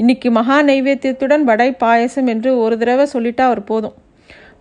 இன்னைக்கு 0.00 0.28
மகா 0.30 0.56
நைவேத்தியத்துடன் 0.68 1.44
வடை 1.50 1.68
பாயசம் 1.82 2.28
என்று 2.32 2.50
ஒரு 2.64 2.74
தடவை 2.78 3.06
சொல்லிட்டா 3.14 3.44
அவர் 3.50 3.62
போதும். 3.70 3.96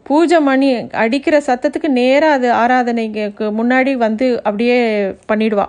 பூஜை 0.08 0.38
மணி 0.48 0.68
அடிக்கிற 1.04 1.36
சத்தத்துக்கு 1.48 1.90
நேராக 2.00 2.38
அது 2.38 2.48
ஆராதனைக்கு 2.62 3.46
முன்னாடி 3.60 3.92
வந்து 4.06 4.28
அப்படியே 4.48 4.78
பண்ணிடுவா. 5.32 5.66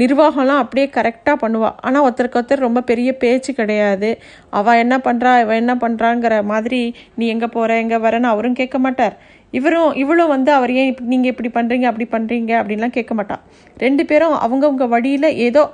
நிர்வாகம்லாம் 0.00 0.62
அப்படியே 0.62 0.86
கரெக்டாக 0.96 1.36
பண்ணுவா. 1.42 1.70
ஆனால் 1.86 2.04
ஒருத்தருக்கு 2.06 2.38
ஒருத்தர் 2.40 2.66
ரொம்ப 2.66 2.80
பெரிய 2.90 3.10
பேச்சு 3.22 3.50
கிடையாது. 3.60 4.10
அவள் 4.58 4.80
என்ன 4.84 4.96
பண்ணுறா 5.06 5.32
இவன் 5.42 5.60
என்ன 5.62 5.74
பண்ணுறாங்கிற 5.84 6.36
மாதிரி 6.52 6.80
நீ 7.18 7.26
எங்கே 7.34 7.48
போகிற 7.56 7.78
எங்கே 7.84 7.98
வரேன்னு 8.04 8.32
அவரும் 8.32 8.58
கேட்க 8.60 8.78
மாட்டார். 8.86 9.16
இவரும் 9.58 9.90
இவளும் 10.02 10.32
வந்து 10.34 10.50
அவர் 10.58 10.72
ஏன் 10.80 10.90
இப்படி 10.92 11.10
நீங்கள் 11.14 11.32
இப்படி 11.32 11.50
பண்ணுறீங்க 11.56 11.86
அப்படி 11.90 12.06
பண்ணுறீங்க 12.14 12.52
அப்படின்லாம் 12.60 12.96
கேட்க 12.98 13.14
மாட்டான் 13.14 13.42
ரெண்டு 13.76 14.04
பேரும் 14.10 14.36
அவங்கவுங்க 14.46 14.86
வழியில் 14.94 15.28
ஏதோ 15.48 15.64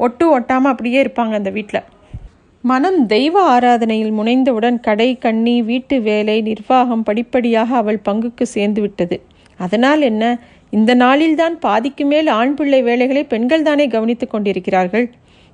ஒட்டு 0.00 0.24
ஒட்டாமல் 0.36 0.72
அப்படியே 0.74 1.00
இருப்பாங்க 1.04 1.34
அந்த 1.40 1.50
வீட்டில் 1.50 1.82
மனம் 2.68 2.98
தெய்வ 3.06 3.36
ஆராதனையில் 3.54 4.12
முனைந்தவுடன் 4.18 4.76
கடை 4.80 5.08
கண்ணி 5.18 5.54
வீட்டு 5.62 5.96
வேலை 6.06 6.36
நிர்வாகம் 6.40 7.02
படிப்படியாக 7.02 7.76
அவள் 7.76 7.98
பங்குக்கு 8.08 8.44
சேர்ந்துவிட்டது 8.54 9.16
அதனால் 9.60 10.02
என்ன? 10.02 10.22
இந்த 10.70 10.94
நாளில்தான் 10.94 11.56
பாதிக்கு 11.66 12.04
மேல் 12.04 12.30
ஆண் 12.36 12.54
பிள்ளை 12.54 12.80
வேலைகளை 12.82 13.24
பெண்கள் 13.32 13.66
தானே 13.68 13.86
கவனித்துக் 13.88 14.32
கொண்டிருக்கிறார்கள். 14.34 15.06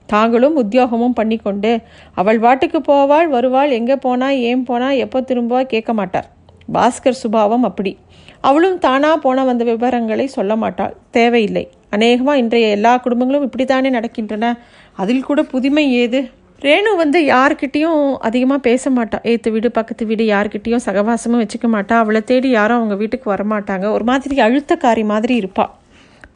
தாங்களும் 0.08 0.56
உத்தியோகமும் 0.56 1.18
பண்ணிக்கொண்டு 1.18 1.72
அவள் 2.14 2.40
வாட்டுக்கு 2.40 2.80
போவாள் 2.90 3.28
வருவாள் 3.28 3.76
எங்கே 3.80 3.96
போனா 4.06 4.28
ஏன் 4.50 4.64
போனா 4.64 4.90
எப்போ 5.04 5.20
திரும்புவா 5.20 5.62
கேட்க 5.74 5.92
மாட்டார் 5.92 6.28
பாஸ்கர் 6.72 7.20
சுபாவம் 7.22 7.68
அப்படி. 7.70 7.94
அவளும் 8.40 8.78
தானா 8.78 9.16
போன 9.16 9.44
வந்த 9.44 9.64
விவரங்களை 9.64 10.26
சொல்ல 10.38 10.52
மாட்டாள். 10.56 10.94
தேவையில்லை. 11.10 11.64
அநேகமாக 11.90 12.38
இன்றைய 12.38 12.68
எல்லா 12.68 12.92
குடும்பங்களும் 12.96 13.46
இப்படித்தானே 13.48 13.90
நடக்கின்றன. 13.98 14.52
அதில் 14.96 15.28
கூட 15.30 15.42
புதுமை 15.54 15.92
ஏது? 16.02 16.20
ரேணு 16.64 16.90
வந்து 17.00 17.18
யார்கிட்டயும் 17.24 18.00
அதிகமாக 18.28 18.60
பேச 18.66 18.90
மாட்டாள் 18.96 19.22
ஏற்று 19.30 19.50
வீடு 19.52 19.68
பக்கத்து 19.76 20.04
வீடு 20.08 20.24
யார்கிட்டயும் 20.24 20.82
சகவாசமும் 20.86 21.40
வச்சுக்க 21.42 21.68
மாட்டா. 21.74 21.94
அவளை 22.02 22.20
தேடி 22.30 22.48
யாரும் 22.50 22.78
அவங்க 22.80 22.96
வீட்டுக்கு 23.02 23.26
வரமாட்டாங்க. 23.34 23.86
ஒரு 23.96 24.04
மாதிரி 24.10 24.36
அழுத்தக்காரி 24.46 25.04
மாதிரி 25.12 25.34
இருப்பாள் 25.42 25.70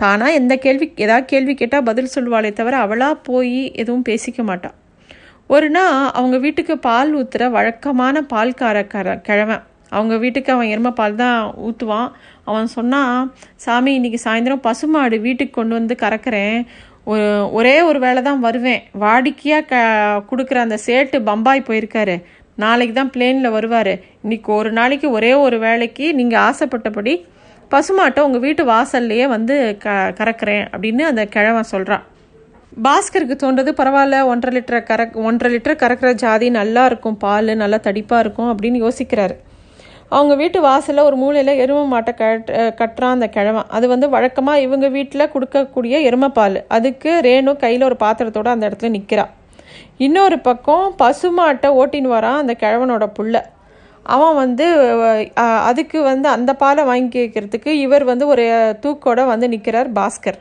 தானாக 0.02 0.38
எந்த 0.38 0.54
கேள்வி 0.64 0.86
ஏதாவது 1.04 1.26
கேள்வி 1.32 1.54
கேட்டால் 1.54 1.86
பதில் 1.88 2.10
சொல்லுவாளே 2.14 2.52
தவிர 2.60 2.78
அவளாக 2.84 3.16
போய் 3.28 3.60
எதுவும் 3.82 4.06
பேசிக்க 4.08 4.42
மாட்டாள் 4.50 4.74
ஒரு 5.50 5.68
நாள் 5.76 5.98
அவங்க 6.18 6.36
வீட்டுக்கு 6.46 6.74
பால் 6.88 7.12
ஊற்றுற 7.20 7.50
வழக்கமான 7.56 8.22
பால்கார 8.32 8.86
கர 8.94 9.16
கிழவன். 9.28 9.62
அவங்க 9.96 10.14
வீட்டுக்கு 10.22 10.50
அவன் 10.52 10.70
எருமை 10.74 10.92
பால் 11.00 11.20
தான் 11.22 11.40
ஊற்றுவான் 11.66 12.08
அவன் 12.48 12.72
சொன்னான் 12.76 13.18
சாமி 13.64 13.92
இன்னைக்கு 13.98 14.18
சாயந்தரம் 14.24 14.64
பசுமாடு 14.68 15.16
வீட்டுக்கு 15.26 15.54
கொண்டு 15.58 15.74
வந்து 15.78 15.94
கறக்கிறேன். 16.04 16.58
ஒரு 17.12 17.26
ஒரே 17.58 17.74
ஒரு 17.88 17.98
வேலை 18.04 18.20
தான் 18.28 18.44
வருவேன். 18.46 18.82
வாடிக்கையாக 19.02 19.68
க 19.72 19.74
கொடுக்குற 20.30 20.58
அந்த 20.66 20.76
சேட்டு 20.86 21.16
பம்பாய் 21.28 21.68
போயிருக்காரு. 21.68 22.16
நாளைக்கு 22.62 22.94
தான் 22.98 23.12
பிளேனில் 23.14 23.54
வருவார். 23.56 23.92
இன்றைக்கி 24.24 24.50
ஒரு 24.58 24.70
நாளைக்கு 24.78 25.06
ஒரே 25.18 25.32
ஒரு 25.46 25.56
வேலைக்கு 25.66 26.06
நீங்கள் 26.20 26.42
ஆசைப்பட்டபடி 26.48 27.14
பசுமாட்டை 27.70 28.22
உங்கள் 28.26 28.44
வீட்டு 28.46 28.62
வாசல்லையே 28.72 29.26
வந்து 29.36 29.54
க 29.84 29.94
கறக்கிறேன் 30.18 30.64
அப்படின்னு 30.72 31.04
அந்த 31.10 31.22
கிழவன் 31.34 31.72
சொல்கிறான் 31.74 32.04
பாஸ்கருக்கு 32.86 33.36
தோன்றது 33.40 33.70
பரவாயில்ல 33.80 34.20
ஒன்றரை 34.30 34.52
லிட்டர் 34.56 34.86
கறக் 34.90 35.16
ஒன்றரை 35.28 35.50
லிட்டர் 35.54 35.80
கறக்கிற 35.82 36.10
ஜாதி 36.22 36.46
நல்லா 36.60 36.82
இருக்கும் 36.90 37.18
பால் 37.24 37.50
நல்லா 37.62 37.78
தடிப்பாக 37.86 38.22
இருக்கும் 38.24 38.50
அப்படின்னு 38.52 38.78
யோசிக்கிறாரு. 38.84 39.34
அவங்க 40.14 40.34
வீட்டு 40.40 40.58
வாசலில் 40.60 41.06
ஒரு 41.08 41.16
மூலையில் 41.22 41.60
எருமை 41.62 41.84
மாட்டை 41.92 42.12
கட் 42.20 42.50
கட்டுறான் 42.80 43.14
அந்த 43.16 43.28
கிழவன். 43.36 43.68
அது 43.76 43.86
வந்து 43.92 44.06
வழக்கமாக 44.08 44.64
இவங்க 44.66 44.88
வீட்டில் 44.96 45.30
கொடுக்கக்கூடிய 45.34 46.00
எருமைப்பால் 46.08 46.58
அதுக்கு 46.76 47.12
ரேணு 47.26 47.54
கையில் 47.64 47.88
ஒரு 47.88 47.98
பாத்திரத்தோட 48.04 48.50
அந்த 48.54 48.68
இடத்துல 48.68 48.90
நிற்கிறா 48.96 49.26
இன்னொரு 50.04 50.36
பக்கம் 50.48 50.86
பசுமாட்டை 51.02 51.68
ஓட்டின்னு 51.80 52.14
வரான் 52.16 52.40
அந்த 52.42 52.54
கிழவனோட 52.62 53.04
புள்ள. 53.18 53.36
அவன் 54.14 54.34
வந்து 54.40 54.66
அதுக்கு 55.70 55.98
வந்து 56.08 56.28
அந்த 56.36 56.50
பாலை 56.62 56.82
வாங்கி 56.88 57.18
வைக்கிறதுக்கு 57.22 57.70
இவர் 57.84 58.04
வந்து 58.10 58.24
ஒரு 58.32 58.44
தூக்கோட 58.82 59.20
வந்து 59.30 59.46
நிற்கிறார் 59.52 59.90
பாஸ்கர். 59.98 60.38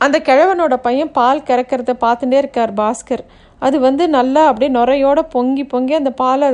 அந்த 0.00 0.16
கிழவனோட 0.28 0.74
பையன் 0.86 1.10
பால் 1.18 1.46
கறக்கிறத 1.48 1.92
பார்த்துட்டே 2.04 2.38
இருக்கார் 2.42 2.72
பாஸ்கர். 2.80 3.24
அது 3.66 3.76
வந்து 3.86 4.04
நல்லா 4.16 4.42
அப்படியே 4.48 4.70
நுரையோட 4.76 5.20
பொங்கி 5.34 5.64
பொங்கி 5.72 5.94
அந்த 5.98 6.10
பாலை 6.20 6.48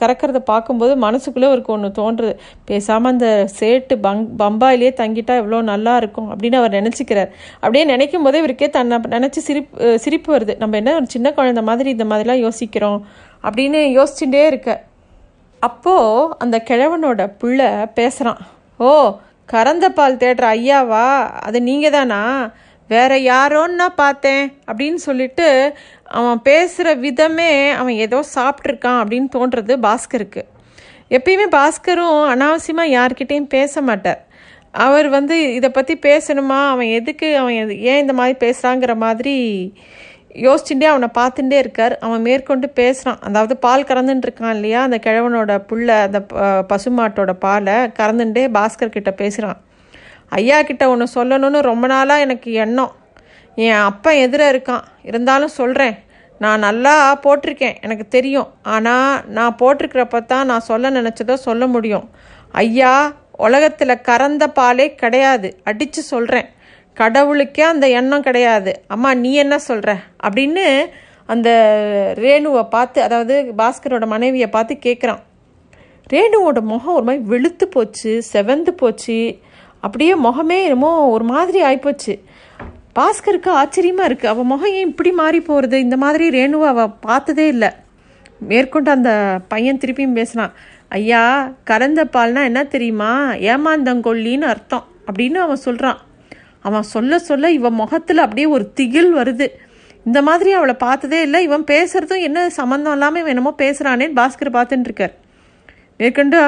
கறக்கிறத 0.00 0.40
பார்க்கும்போது 0.50 0.92
மனசுக்குள்ளே 1.04 1.48
இவருக்கு 1.50 1.74
ஒன்று 1.76 1.90
தோன்றுது. 2.00 2.32
பேசாமல் 2.70 3.12
அந்த 3.14 3.28
சேட்டு 3.58 3.94
பங் 4.06 4.22
பம்பாயிலே 4.40 4.90
தங்கிட்டா 5.00 5.36
எவ்வளோ 5.42 5.60
நல்லா 5.72 5.94
இருக்கும் 6.02 6.28
அப்படின்னு 6.32 6.58
அவர் 6.60 6.76
நினச்சிக்கிறார். 6.78 7.30
அப்படியே 7.62 7.84
நினைக்கும் 7.92 8.26
போதே 8.26 8.40
இவருக்கே 8.42 8.68
தன்னை 8.78 8.98
நினச்சி 9.16 9.42
சிரிப்பு 9.48 9.98
சிரிப்பு 10.06 10.30
வருது. 10.36 10.56
நம்ம 10.64 10.76
என்ன 10.82 10.96
ஒரு 11.00 11.08
சின்ன 11.14 11.32
குழந்தை 11.38 11.64
மாதிரி 11.70 11.90
இந்த 11.96 12.06
மாதிரிலாம் 12.12 12.44
யோசிக்கிறோம் 12.46 13.00
அப்படின்னு 13.46 13.80
யோசிச்சுட்டே 13.98 14.44
இருக்க. 14.50 14.70
அப்போது 15.62 16.28
அந்த 16.44 16.56
கிழவனோட 16.70 17.22
பிள்ளை 17.42 17.70
பேசுகிறான் 17.98 18.42
ஓ 18.86 18.90
கறந்த 19.52 19.86
பால் 19.96 20.20
தேடுற 20.22 20.44
ஐயாவா? 20.58 21.04
அது 21.46 21.58
நீங்கள் 21.66 21.94
தானா 21.94 22.20
வேற 22.88 23.18
யாரோன்னா 23.18 23.86
பார்த்தேன் 23.96 24.58
அப்படின்னு 24.66 24.94
சொல்லிட்டு 24.94 25.74
அவன் 26.04 26.42
பேசுகிற 26.42 26.94
விதமே 26.94 27.70
அவன் 27.70 27.92
ஏதோ 27.92 28.24
சாப்பிட்ருக்கான் 28.34 29.02
அப்படின்னு 29.04 29.28
தோன்றது 29.36 29.76
பாஸ்கருக்கு. 29.82 30.42
எப்பயுமே 31.10 31.46
பாஸ்கரும் 31.50 32.26
அனாவசியமாக 32.28 32.86
யார்கிட்டேயும் 32.86 33.48
பேச 33.48 33.80
மாட்டார். 33.80 34.26
அவர் 34.72 35.08
வந்து 35.08 35.54
இதை 35.54 35.70
பற்றி 35.70 35.96
பேசணுமா? 35.96 36.68
அவன் 36.68 36.86
எதுக்கு? 36.86 37.38
அவன் 37.38 37.54
எது- 37.54 37.78
ஏன் 37.78 38.00
இந்த 38.00 38.12
மாதிரி 38.12 38.50
பேசுகிறாங்கிற 38.50 38.96
மாதிரி 38.96 39.72
யோசிச்சுட்டே 40.34 40.84
அவனை 40.84 41.08
பார்த்துட்டே 41.18 41.58
இருக்கார். 41.58 41.98
அவன் 41.98 42.20
மேற்கொண்டு 42.20 42.68
பேசுகிறான் 42.68 43.18
அதாவது 43.20 43.56
பால் 43.56 43.84
கறந்துட்டு 43.84 44.22
இருக்கான் 44.26 44.50
இல்லையா? 44.50 44.82
அந்த 44.82 44.98
கிழவனோட 45.06 45.62
புள்ள 45.68 45.86
அந்த 45.86 46.20
ப- 46.20 46.40
பசுமாட்டோட 46.40 47.32
பாலை 47.32 47.74
கறந்துட்டே 47.74 48.48
பாஸ்கர் 48.54 48.88
கிட்ட 48.88 49.10
பேசுகிறான் 49.10 49.64
ஐயா 50.28 50.62
கிட்ட 50.62 50.88
ஒன்று 50.88 51.06
சொல்லணும்னு 51.14 51.60
ரொம்ப 51.60 51.86
நாளாக 51.86 52.20
எனக்கு 52.20 52.52
எண்ணம். 52.52 52.92
என் 53.56 53.84
அப்பன் 53.90 54.16
எதிர 54.16 54.42
இருக்கான். 54.52 54.84
இருந்தாலும் 55.02 55.56
சொல்கிறேன் 55.60 55.94
நான் 56.38 56.58
நல்லா 56.58 57.20
போட்டிருக்கேன். 57.24 57.76
எனக்கு 57.80 58.08
தெரியும். 58.08 58.48
ஆனால் 58.62 59.24
நான் 59.26 59.56
போட்டிருக்கிறப்ப 59.58 60.24
தான் 60.24 60.46
நான் 60.46 60.68
சொல்ல 60.70 60.90
நினச்சதோ 60.90 61.34
சொல்ல 61.34 61.66
முடியும். 61.66 62.10
ஐயா 62.52 63.16
உலகத்தில் 63.36 64.02
கறந்த 64.02 64.44
பாலே 64.58 64.94
கிடையாது. 64.94 65.48
அடித்து 65.64 66.02
சொல்கிறேன் 66.02 66.48
கடவுளுக்கே 66.94 67.62
அந்த 67.62 67.88
எண்ணம் 67.88 68.22
கிடையாது. 68.22 68.72
அம்மா 68.86 69.14
நீ 69.14 69.34
என்ன 69.34 69.58
சொல்கிற 69.58 69.96
அப்படின்னு 70.26 70.66
அந்த 71.26 71.48
ரேணுவை 72.18 72.68
பார்த்து 72.68 73.02
அதாவது 73.02 73.52
பாஸ்கரோட 73.58 74.06
மனைவியை 74.06 74.48
பார்த்து 74.48 74.74
கேட்குறான் 74.86 75.22
ரேணுவோட 76.12 76.60
முகம் 76.60 76.94
ஒரு 76.94 77.04
மாதிரி 77.04 77.24
வெளுத்து 77.24 77.64
போச்சு 77.68 78.22
செவந்து 78.32 78.68
போச்சு. 78.68 79.40
அப்படியே 79.86 80.14
முகமே 80.26 80.58
என்னமோ 80.66 80.92
ஒரு 81.14 81.24
மாதிரி 81.32 81.58
ஆயிப்போச்சு. 81.68 82.14
பாஸ்கருக்கு 82.98 83.50
ஆச்சரியமாக 83.60 84.08
இருக்குது 84.08 84.30
அவள் 84.32 84.48
முகம் 84.52 84.74
ஏன் 84.76 84.88
இப்படி 84.90 85.10
மாறி 85.20 85.40
போகிறது 85.48 85.76
இந்த 85.86 85.96
மாதிரி 86.02 86.24
ரேணுவை 86.36 86.68
அவள் 86.74 86.94
பார்த்ததே 87.06 87.46
இல்லை. 87.54 87.70
மேற்கொண்டு 88.50 88.90
அந்த 88.96 89.10
பையன் 89.52 89.80
திருப்பியும் 89.82 90.16
பேசுனான். 90.18 90.54
ஐயா 90.98 91.22
கறந்த 91.70 92.00
பால்னா 92.14 92.42
என்ன 92.50 92.60
தெரியுமா? 92.74 93.12
ஏமாந்தங்கொல்லின்னு 93.52 94.48
அர்த்தம் 94.52 94.86
அப்படின்னு 95.08 95.38
அவன் 95.44 95.64
சொல்கிறான் 95.66 96.00
அவன் 96.68 96.86
சொல்ல 96.94 97.18
சொல்ல 97.28 97.50
இவன் 97.56 97.78
முகத்தில் 97.80 98.24
அப்படியே 98.24 98.46
ஒரு 98.56 98.64
திகில் 98.78 99.10
வருது. 99.18 99.46
இந்த 100.06 100.18
மாதிரி 100.28 100.50
அவளை 100.58 100.74
பார்த்ததே 100.86 101.18
இல்லை. 101.26 101.38
இவன் 101.48 101.64
பேசுகிறதும் 101.72 102.24
என்ன 102.28 102.48
சம்மந்தம் 102.58 102.96
இல்லாமல் 102.96 103.20
இவன் 103.22 103.34
என்னமோ 103.34 103.54
பேசுகிறானேன்னு 103.62 104.18
பாஸ்கர் 104.20 104.56
பார்த்துட்டுருக்கார் 104.58 105.14
மேற்கொண்டு 106.00 106.38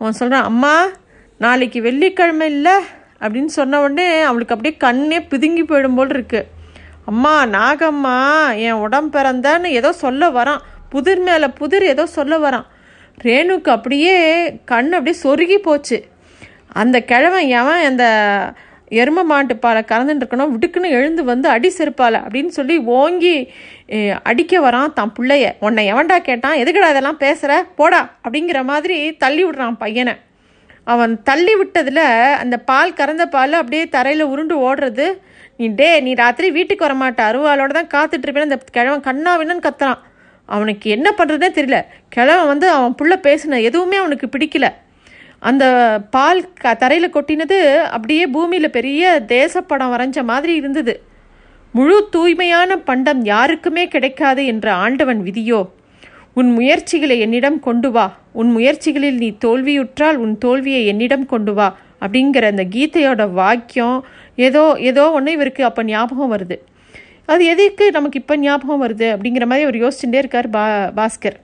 அவன் 0.00 0.18
சொல்கிறான் 0.20 0.48
அம்மா 0.50 0.74
நாளைக்கு 1.44 1.78
வெள்ளிக்கிழமை 1.86 2.46
இல்லை 2.54 2.76
அப்படின்னு 3.24 3.52
சொன்ன 3.58 3.80
உடனே 3.84 4.06
அவளுக்கு 4.28 4.54
அப்படியே 4.54 4.76
கண்ணே 4.84 5.18
பிதுங்கி 5.30 5.62
போயிடும் 5.68 5.96
போல் 5.98 6.14
இருக்கு. 6.16 6.40
அம்மா 7.10 7.34
நாகம்மா 7.56 8.16
என் 8.66 8.82
உடம்பு 8.84 9.12
பிறந்தான்னு 9.14 9.68
ஏதோ 9.80 9.90
சொல்ல 10.02 10.28
வரான். 10.38 10.62
புதிர் 10.92 11.22
மேலே 11.28 11.48
புதிர் 11.60 11.84
ஏதோ 11.92 12.04
சொல்ல 12.16 12.34
வரான். 12.44 12.66
ரேணுக்கு 13.26 13.70
அப்படியே 13.76 14.16
கண் 14.72 14.92
அப்படியே 14.98 15.16
சொருகி 15.24 15.58
போச்சு. 15.66 15.98
அந்த 16.82 16.96
கிழவன் 17.10 17.48
எவன் 17.60 17.86
அந்த 17.90 18.04
எரும 19.00 19.20
மாட்டு 19.30 19.54
பாலை 19.64 19.82
கறந்துட்டு 19.90 20.22
இருக்கணும் 20.22 20.54
விடுக்குன்னு 20.54 20.88
எழுந்து 20.96 21.22
வந்து 21.30 21.48
அடி 21.54 21.68
செருப்பால 21.76 22.18
அப்படின்னு 22.24 22.52
சொல்லி 22.56 22.76
ஓங்கி 22.98 23.36
அடிக்க 24.30 24.60
வரான் 24.66 24.92
தன் 24.98 25.14
பிள்ளைய. 25.18 25.46
உன்னை 25.66 25.84
எவன்டா 25.92 26.18
கேட்டான்? 26.28 26.58
எதுக்குடா 26.62 26.90
இதெல்லாம் 26.94 27.22
பேசுகிற 27.24 27.54
போடா 27.80 28.02
அப்படிங்கிற 28.24 28.60
மாதிரி 28.72 28.98
தள்ளி 29.24 29.44
விடுறான் 29.44 29.80
பையனை. 29.84 30.14
அவன் 30.84 31.12
தள்ளி 31.22 31.54
விட்டதில் 31.60 32.04
அந்த 32.42 32.56
பால் 32.70 32.96
கறந்த 33.00 33.24
பால் 33.34 33.60
அப்படியே 33.60 33.84
தரையில் 33.88 34.30
உருண்டு 34.32 34.54
ஓடுறது. 34.68 35.06
நீ 35.56 35.66
டே 35.80 36.00
நீ 36.00 36.12
ராத்திரி 36.14 36.50
வீட்டுக்கு 36.50 36.86
வர 36.86 36.94
மாட்ட 37.02 37.20
அருவாளோட 37.30 37.72
தான் 37.78 37.92
காத்துட்ருப்பேன்னு 37.94 38.48
அந்த 38.48 38.58
கிழவன் 38.76 39.06
கண்ணா 39.08 39.34
கத்துறான். 39.66 40.00
அவனுக்கு 40.48 40.90
என்ன 40.90 41.08
பண்ணுறதுனே 41.18 41.50
தெரியல. 41.58 41.78
கிழவன் 42.08 42.46
வந்து 42.46 42.68
அவன் 42.68 42.96
புள்ள 43.00 43.14
பேசின 43.26 43.60
எதுவுமே 43.68 43.96
அவனுக்கு 43.96 44.26
பிடிக்கல. 44.34 44.68
அந்த 45.38 45.64
பால் 46.10 46.40
க 46.62 46.74
தரையில் 46.82 47.14
கொட்டினது 47.14 47.58
அப்படியே 47.94 48.24
பூமியில் 48.26 48.74
பெரிய 48.76 49.22
தேசப்படம் 49.34 49.92
வரைஞ்ச 49.94 50.18
மாதிரி 50.24 50.54
இருந்தது. 50.54 50.94
முழு 51.74 51.96
தூய்மையான 52.10 52.76
பண்டம் 52.88 53.22
யாருக்குமே 53.24 53.84
கிடைக்காது 53.88 54.42
என்ற 54.46 54.66
ஆண்டவன் 54.84 55.22
விதியோ 55.28 55.60
உன் 56.40 56.50
முயற்சிகளை 56.58 57.16
என்னிடம் 57.18 57.60
கொண்டு 57.60 57.90
வா. 57.90 58.06
உன் 58.40 58.50
முயற்சிகளில் 58.56 59.18
நீ 59.22 59.28
தோல்வியுற்றால் 59.44 60.18
உன் 60.24 60.34
தோல்வியை 60.38 60.82
என்னிடம் 60.86 61.26
கொண்டு 61.26 61.54
வா 61.54 61.68
அப்படிங்கிற 62.02 62.44
அந்த 62.52 62.64
கீதையோட 62.74 63.22
வாக்கியம் 63.40 63.98
ஏதோ 64.46 64.62
ஏதோ 64.90 65.04
ஒன்று 65.16 65.32
இவருக்கு 65.32 65.62
அப்போ 65.64 65.82
ஞாபகம் 65.82 66.32
வருது. 66.34 66.56
அது 67.32 67.42
எதுக்கு 67.44 67.84
நமக்கு 67.90 68.20
இப்போ 68.20 68.36
ஞாபகம் 68.36 68.82
வருது 68.84 69.08
அப்படிங்கிற 69.14 69.44
மாதிரி 69.50 69.66
அவர் 69.66 69.78
யோசிச்சுட்டே 69.82 70.20
இருக்கார் 70.22 70.48
பா 70.50 70.64
பாஸ்கர். 70.98 71.38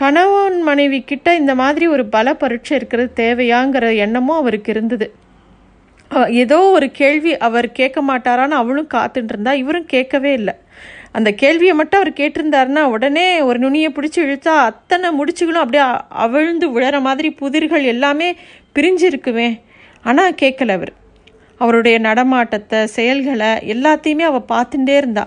கணவன் 0.00 0.58
மனைவி 0.62 0.98
கிட்ட 1.10 1.28
இந்த 1.40 1.52
மாதிரி 1.54 1.86
ஒரு 1.86 2.04
பல 2.14 2.34
பரீட்சை 2.34 2.74
இருக்கிறது 2.76 3.10
தேவையாங்கிற 3.22 3.88
எண்ணமும் 4.04 4.40
அவருக்கு 4.42 4.70
இருந்தது. 4.72 5.06
ஏதோ 6.42 6.58
ஒரு 6.76 6.86
கேள்வி 7.00 7.32
அவர் 7.46 7.68
கேட்க 7.72 7.98
மாட்டாரான்னு 8.02 8.56
அவளும் 8.62 8.90
காத்துட்டு 8.94 9.32
இருந்தா 9.34 9.52
இவரும் 9.62 9.86
கேட்கவே 9.86 10.32
இல்லை. 10.32 10.54
அந்த 11.14 11.30
கேள்வியை 11.32 11.74
மட்டும் 11.74 12.00
அவர் 12.00 12.18
கேட்டிருந்தாருன்னா 12.20 12.82
உடனே 12.94 13.26
ஒரு 13.40 13.58
நுனியை 13.58 13.90
பிடிச்சி 13.96 14.20
இழுத்தா 14.26 14.54
அத்தனை 14.70 15.08
முடிச்சுகளும் 15.18 15.62
அப்படியே 15.64 15.84
அவிழ்ந்து 16.24 16.68
விழற 16.76 16.96
மாதிரி 17.00 17.28
புதிர்கள் 17.40 17.84
எல்லாமே 17.92 18.28
பிரிஞ்சு 18.76 19.06
இருக்குமே 19.10 19.48
ஆனால் 20.02 20.38
கேட்கல 20.42 20.76
அவர். 20.78 20.92
அவருடைய 21.60 21.96
நடமாட்டத்தை 21.98 22.80
செயல்களை 22.96 23.50
எல்லாத்தையுமே 23.74 24.24
அவள் 24.30 24.50
பார்த்துட்டே 24.52 24.96
இருந்தா. 24.96 25.24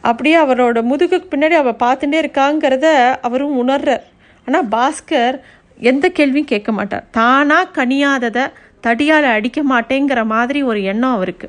அப்படியே 0.00 0.36
அவரோட 0.36 0.78
முதுகுக்கு 0.90 1.28
பின்னாடி 1.30 1.56
அவள் 1.60 1.82
பார்த்துட்டே 1.84 2.18
இருக்காங்கிறத 2.22 2.86
அவரும் 3.26 3.56
உணர்றார். 3.62 4.04
ஆனால் 4.46 4.68
பாஸ்கர் 4.68 5.36
எந்த 5.80 6.06
கேள்வியும் 6.08 6.52
கேட்க 6.52 6.72
மாட்டார். 6.72 7.06
தானாக 7.10 7.72
கனியாததை 7.78 8.44
தடியால் 8.86 9.28
அடிக்க 9.36 9.60
மாட்டேங்கிற 9.72 10.20
மாதிரி 10.24 10.62
ஒரு 10.62 10.80
எண்ணம் 10.82 11.14
அவருக்கு. 11.16 11.48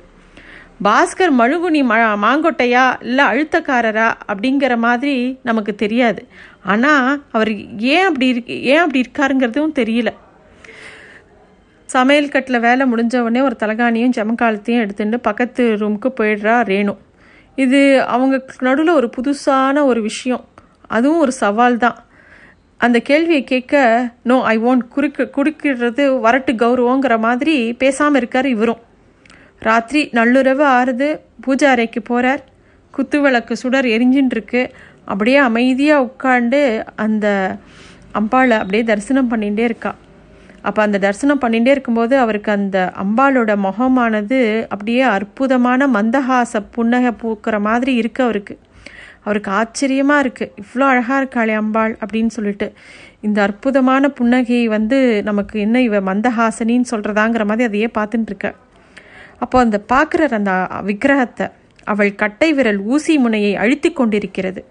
பாஸ்கர் 0.84 1.34
மழுகுனி 1.38 1.82
ம 1.90 1.94
மாங்கொட்டையா? 2.24 2.96
இல்லை 3.02 3.26
அழுத்தக்காரரா? 3.26 4.14
அப்படிங்கிற 4.28 4.78
மாதிரி 4.78 5.40
நமக்கு 5.44 5.76
தெரியாது. 5.76 6.28
ஆனால் 6.64 7.24
அவர் 7.32 7.52
ஏன் 7.78 8.06
அப்படி 8.06 8.28
இருக்கு 8.28 8.64
ஏன் 8.64 8.78
அப்படி 8.78 9.02
இருக்காருங்கிறதும் 9.02 9.78
தெரியல. 9.80 10.08
சமையல் 11.86 12.30
கட்டில் 12.30 12.60
வேலை 12.60 12.92
முடிஞ்ச 12.92 13.20
உடனே 13.20 13.42
ஒரு 13.42 13.56
தலகாணியும் 13.60 14.16
ஜமக்காலத்தையும் 14.16 14.80
எடுத்துட்டு 14.80 15.20
பக்கத்து 15.20 15.78
ரூமுக்கு 15.80 16.12
போயிடுறா 16.20 16.56
ரேணு. 16.72 16.96
இது 17.56 18.02
அவங்க 18.02 18.46
நடுவில் 18.60 18.94
ஒரு 18.94 19.10
புதுசான 19.18 19.84
ஒரு 19.84 20.02
விஷயம். 20.02 20.46
அதுவும் 20.88 21.20
ஒரு 21.20 21.32
சவால் 21.32 21.78
தான். 21.78 22.06
அந்த 22.78 23.00
கேள்வியை 23.00 23.44
கேட்க 23.44 24.10
நோ 24.24 24.42
ஐ 24.42 24.60
ஒன்ட் 24.60 24.88
குறுக்கு 24.90 25.32
குறுக்கிடுறது 25.38 26.04
வரட்டு 26.28 26.54
கௌரவங்கிற 26.54 27.20
மாதிரி 27.20 27.74
பேசாமல் 27.74 28.16
இருக்கார் 28.16 28.46
இவரும். 28.46 28.82
ராத்திரி 29.66 30.10
நள்ளுறவு 30.14 30.64
ஆறுது 30.80 31.20
பூஜை 31.42 31.70
அறைக்கு 31.70 32.02
போகிறார் 32.02 32.44
குத்து 32.92 33.22
விளக்கு 33.22 33.56
சுடர் 33.56 33.86
எரிஞ்சுட்டு 33.86 34.72
அப்படியே 35.06 35.38
அமைதியாக 35.38 36.06
உட்காண்டு 36.06 36.84
அந்த 36.96 37.58
அம்பாளை 38.14 38.56
அப்படியே 38.58 38.84
தரிசனம் 38.84 39.32
பண்ணிகிட்டே 39.32 39.60
இருக்கா. 39.60 39.96
அப்போ 40.62 40.82
அந்த 40.82 40.98
தரிசனம் 40.98 41.42
பண்ணிகிட்டே 41.42 41.68
இருக்கும்போது 41.68 42.18
அவருக்கு 42.18 42.52
அந்த 42.52 42.94
அம்பாளோட 43.04 43.56
முகமானது 43.56 44.66
அப்படியே 44.70 45.02
அற்புதமான 45.02 45.88
மந்தஹாச 45.88 46.62
புன்னகை 46.72 47.12
பூக்கிற 47.22 47.60
மாதிரி 47.60 47.94
இருக்கு 47.94 48.24
அவருக்கு. 48.24 48.58
அவருக்கு 49.24 49.52
ஆச்சரியமாக 49.52 50.24
இருக்குது 50.24 50.52
இவ்வளோ 50.62 50.86
அழகாக 50.88 51.20
இருக்காளே 51.24 51.54
அம்பாள் 51.54 51.98
அப்படின்னு 52.06 52.28
சொல்லிட்டு. 52.28 52.72
இந்த 53.22 53.42
அற்புதமான 53.42 54.10
புன்னகை 54.10 54.68
வந்து 54.68 55.24
நமக்கு 55.24 55.60
என்ன 55.60 55.82
இவ 55.82 56.02
மந்தஹாசனின்னு 56.02 56.92
சொல்கிறதாங்கிற 56.92 57.46
மாதிரி 57.46 57.64
அதையே 57.64 57.90
பார்த்துட்டுருக்கேன் 57.98 58.58
அப்போ 59.40 59.60
அந்த 59.60 59.78
பார்க்குற 59.94 60.28
அந்த 60.40 60.54
விக்கிரகத்தை 60.82 61.46
அவள் 61.88 62.12
கட்டை 62.16 62.50
விரல் 62.54 62.82
ஊசி 62.84 63.18
முனையை 63.18 63.56
அழுத்தி 63.56 63.90
கொண்டிருக்கிறது. 63.94 64.62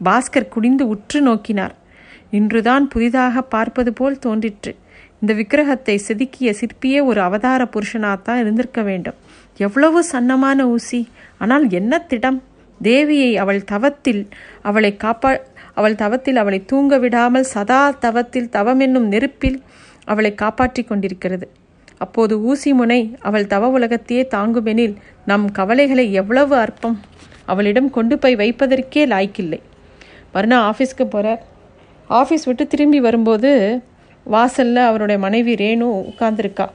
பாஸ்கர் 0.00 0.52
குனிந்து 0.54 0.84
உற்று 0.88 1.20
நோக்கினார். 1.20 1.74
இன்றுதான் 2.30 2.84
புதிதாக 2.88 3.42
பார்ப்பது 3.42 3.92
போல் 3.92 4.18
தோன்றிற்று. 4.18 4.72
இந்த 5.20 5.32
விக்கிரகத்தை 5.34 5.94
செதுக்கிய 6.06 6.48
சிற்பியே 6.60 6.98
ஒரு 7.04 7.20
அவதார 7.20 7.62
புருஷனாத்தான் 7.74 8.40
இருந்திருக்க 8.40 8.82
வேண்டும். 8.82 9.18
எவ்வளவு 9.56 10.00
சன்னமான 10.12 10.66
ஊசி 10.68 11.00
ஆனால் 11.38 11.64
என்ன 11.70 11.98
திடம்? 11.98 12.38
தேவியை 12.82 13.30
அவள் 13.36 13.62
தவத்தில் 13.64 14.22
அவளை 14.62 14.96
காப்பா 15.04 15.30
அவள் 15.74 15.94
தவத்தில் 15.94 16.36
அவளை 16.36 16.60
தூங்க 16.64 16.98
விடாமல் 16.98 17.48
சதா 17.54 17.80
தவத்தில் 18.04 18.52
தவமென்னும் 18.52 19.08
நெருப்பில் 19.08 19.58
அவளை 20.04 20.34
காப்பாற்றி 20.34 20.82
கொண்டிருக்கிறது. 20.84 21.46
அப்போது 21.98 22.34
ஊசி 22.42 22.70
முனை 22.72 23.00
அவள் 23.28 23.50
தவ 23.52 23.68
உலகத்தையே 23.76 24.22
தாங்குமெனில் 24.34 24.94
நம் 25.24 25.46
கவலைகளை 25.58 26.04
எவ்வளவு 26.12 26.54
அற்பம். 26.56 26.98
அவளிடம் 27.44 27.90
கொண்டு 27.90 28.14
போய் 28.18 28.36
வைப்பதற்கே 28.36 29.02
லாய்க்கில்லை. 29.12 29.60
மறுநாள் 30.32 30.66
ஆஃபீஸ்க்கு 30.70 31.04
போகிறார் 31.04 31.42
ஆஃபீஸ் 32.10 32.44
விட்டு 32.44 32.66
திரும்பி 32.66 33.00
வரும்போது 33.00 33.50
வாசலில் 34.24 34.82
அவருடைய 34.88 35.18
மனைவி 35.20 35.54
ரேணு 35.54 35.86
உட்காந்துருக்கா 36.10 36.66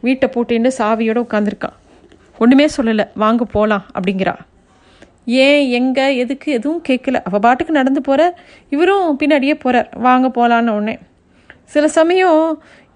வீட்டை 0.00 0.26
பூட்டின்னு 0.34 0.70
சாவியோடு 0.78 1.20
உட்காந்துருக்கா 1.26 1.70
ஒன்றுமே 2.38 2.66
சொல்லலை. 2.76 3.04
வாங்க 3.14 3.44
போகலாம் 3.44 3.84
அப்படிங்கிறா. 3.96 4.34
ஏன் 5.44 5.62
எங்கே 5.78 6.04
எதுக்கு? 6.16 6.48
எதுவும் 6.52 6.82
கேட்கல 6.88 7.16
அவள் 7.28 7.40
பாட்டுக்கு 7.40 7.72
நடந்து 7.72 8.00
போகிற 8.00 8.20
இவரும் 8.74 9.18
பின்னாடியே 9.18 9.54
போகிறார் 9.64 9.88
வாங்க 10.06 10.28
போகலான்னு 10.36 10.76
உடனே. 10.76 10.94
சில 11.64 11.88
சமயம் 11.88 12.38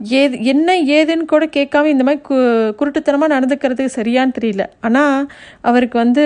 ஏது 0.00 0.44
என்ன 0.44 0.76
ஏதுன்னு 0.76 1.24
கூட 1.24 1.44
கேட்காம 1.46 1.84
இந்த 1.84 2.04
மாதிரி 2.04 2.22
கு 2.28 2.36
குருட்டுத்தனமாக 2.78 3.34
நடந்துக்கிறதுக்கு 3.34 3.96
சரியான்னு 3.96 4.36
தெரியல. 4.38 4.64
ஆனால் 4.80 5.30
அவருக்கு 5.60 5.98
வந்து 5.98 6.24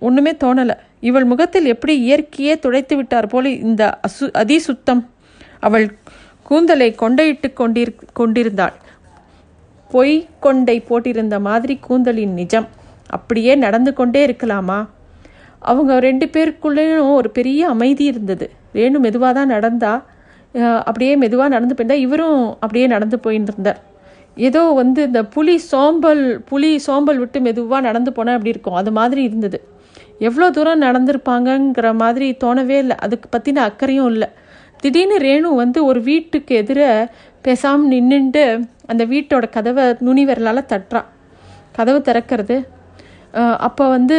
ஒன்றுமே 0.00 0.32
தோணலை. 0.44 0.74
இவள் 1.00 1.24
முகத்தில் 1.24 1.64
எப்படி 1.64 1.94
இயற்கையே 2.06 2.58
துடைத்து 2.58 2.96
விட்டார் 2.96 3.26
போல 3.26 3.48
இந்த 3.48 3.98
அசு 4.08 4.26
அதிசுத்தம். 4.42 5.02
அவள் 5.60 5.86
கூந்தலை 6.42 6.94
கொண்டையிட்டு 6.98 7.48
கொண்டிரு 7.60 7.94
கொண்டிருந்தாள். 8.12 8.74
பொய் 9.90 10.28
கொண்டை 10.40 10.84
போட்டிருந்த 10.88 11.40
மாதிரி 11.40 11.76
கூந்தலின் 11.78 12.32
நிஜம். 12.32 12.68
அப்படியே 13.06 13.54
நடந்து 13.54 13.92
கொண்டே 13.92 14.26
இருக்கலாமா? 14.26 14.78
அவங்க 15.60 16.00
ரெண்டு 16.00 16.26
பேருக்குள்ளேயும் 16.26 17.14
ஒரு 17.14 17.30
பெரிய 17.30 17.68
அமைதி 17.68 18.04
இருந்தது. 18.04 18.50
ரேணு 18.74 18.98
மெதுவாக 18.98 19.32
தான் 19.32 19.52
நடந்தா 19.56 19.92
அப்படியே 20.88 21.12
மெதுவாக 21.22 21.54
நடந்து 21.54 21.74
போயிருந்தா 21.74 21.98
இவரும் 22.06 22.40
அப்படியே 22.62 22.86
நடந்து 22.94 23.16
போயின்னு 23.24 23.52
இருந்தார் 23.52 23.80
ஏதோ 24.46 24.62
வந்து 24.80 25.00
இந்த 25.08 25.20
புலி 25.34 25.54
சோம்பல் 25.72 26.22
புலி 26.50 26.70
சோம்பல் 26.86 27.20
விட்டு 27.22 27.38
மெதுவாக 27.46 27.86
நடந்து 27.88 28.10
போனால் 28.16 28.36
அப்படி 28.36 28.54
இருக்கும்? 28.54 28.78
அது 28.80 28.90
மாதிரி 28.98 29.20
இருந்தது. 29.28 29.58
எவ்வளோ 30.28 30.46
தூரம் 30.56 30.84
நடந்திருப்பாங்கங்கிற 30.86 31.88
மாதிரி 32.02 32.26
தோணவே 32.44 32.76
இல்லை. 32.84 32.96
அதுக்கு 33.06 33.26
பற்றின 33.34 33.62
அக்கறையும் 33.68 34.10
இல்லை. 34.12 34.28
திடீர்னு 34.82 35.18
ரேணு 35.26 35.48
வந்து 35.62 35.78
ஒரு 35.90 36.00
வீட்டுக்கு 36.10 36.54
எதிர 36.62 36.80
பேசாமல் 37.46 37.90
நின்றுட்டு 37.94 38.44
அந்த 38.92 39.02
வீட்டோட 39.12 39.44
கதவை 39.56 39.84
நுனி 40.06 40.24
விரலால் 40.30 40.70
தட்டுறான் 40.72 41.08
கதவு 41.78 42.00
திறக்கிறது. 42.08 42.56
அப்போ 43.68 43.84
வந்து 43.96 44.18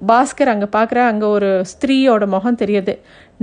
பாஸ்கர் 0.00 0.50
அங்கே 0.52 0.68
பார்க்குற 0.76 1.00
அங்கே 1.10 1.26
ஒரு 1.36 1.48
ஸ்திரீயோட 1.72 2.24
முகம் 2.34 2.58
தெரியுது. 2.62 2.94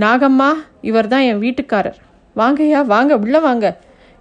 நாகம்மா 0.03 0.49
இவர் 0.89 1.11
தான் 1.13 1.25
என் 1.29 1.41
வீட்டுக்காரர். 1.45 1.99
வாங்கய்யா 2.41 2.81
வாங்க 2.93 3.13
உள்ளே 3.23 3.39
வாங்க. 3.47 3.65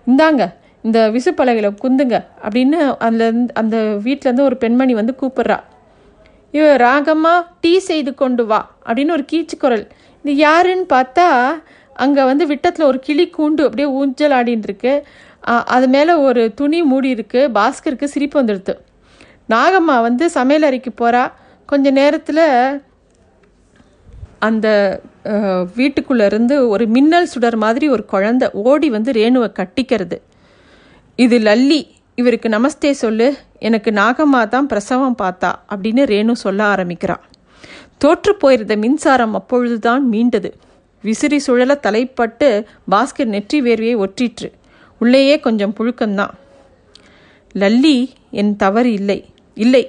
இந்தாங்க 0.07 0.43
இந்த 0.87 0.99
விசுப்பலகையில் 1.15 1.79
குந்துங்க 1.83 2.17
அப்படின்னு 2.45 2.79
அந்த 3.07 3.25
அந்த 3.61 3.77
வீட்டிலேருந்து 4.07 4.47
ஒரு 4.49 4.57
பெண்மணி 4.63 4.93
வந்து 5.01 5.15
கூப்பிட்றா. 5.21 5.59
இவ 6.57 6.67
ராகம்மா 6.87 7.33
டீ 7.63 7.73
செய்து 7.89 8.11
கொண்டு 8.23 8.45
வா 8.51 8.61
அப்படின்னு 8.87 9.17
ஒரு 9.17 9.25
கீச்சு 9.33 9.57
குரல். 9.65 9.85
இது 10.25 10.35
யாருன்னு 10.47 10.87
பார்த்தா 10.95 11.27
அங்கே 12.05 12.23
வந்து 12.31 12.45
விட்டத்தில் 12.53 12.89
ஒரு 12.91 12.99
கிளி 13.07 13.25
கூண்டு 13.37 13.63
அப்படியே 13.67 13.89
ஊஞ்சல் 14.01 14.35
ஆடின்னு 14.39 14.69
இருக்கு 14.69 14.93
அது 15.77 15.87
மேலே 15.95 16.13
ஒரு 16.29 16.43
துணி 16.61 16.79
மூடி 16.91 17.09
இருக்கு 17.17 17.41
பாஸ்கருக்கு 17.59 18.13
சிரிப்பு 18.15 18.37
வந்துடுது. 18.41 18.75
நாகம்மா 19.55 19.97
வந்து 20.09 20.25
சமையல் 20.37 20.67
அறைக்கு 20.69 20.93
போகிறா 21.01 21.25
கொஞ்ச 21.69 21.91
நேரத்தில் 22.01 22.45
அந்த 24.41 24.67
வீட்டுக்குள்ளேருந்து 25.79 26.55
ஒரு 26.69 26.85
மின்னல் 26.87 27.31
சுடர் 27.33 27.57
மாதிரி 27.57 27.87
ஒரு 27.95 28.05
குழந்தை 28.13 28.47
ஓடி 28.71 28.89
வந்து 28.97 29.11
ரேணுவை 29.13 29.49
கட்டிக்கிறது. 29.59 30.17
இது 31.19 31.39
லல்லி 31.39 31.81
இவருக்கு 32.19 32.49
நமஸ்தே 32.49 32.91
சொல்லு 33.03 33.27
எனக்கு 33.69 33.91
நாகம்மா 33.91 34.41
தான் 34.49 34.69
பிரசவம் 34.71 35.19
பார்த்தா 35.23 35.51
அப்படின்னு 35.73 36.03
ரேணு 36.13 36.35
சொல்ல 36.45 36.61
ஆரம்பிக்கிறான் 36.75 37.25
தோற்று 38.03 38.33
போயிருந்த 38.35 38.75
மின்சாரம் 38.77 39.35
அப்பொழுதுதான் 39.35 40.03
மீண்டது. 40.13 40.51
விசிறி 41.05 41.39
சுழல 41.47 41.73
தலைப்பட்டு 41.87 42.49
பாஸ்கர் 42.93 43.33
நெற்றி 43.35 43.59
வேர்வையை 43.63 43.97
ஒற்றிற்று. 44.05 44.49
உள்ளேயே 45.01 45.37
கொஞ்சம் 45.47 45.75
புழுக்கம்தான். 45.79 46.35
லல்லி 47.55 47.97
என் 48.41 48.55
தவறு 48.57 48.91
இல்லை. 48.93 49.19
இல்லை. 49.57 49.85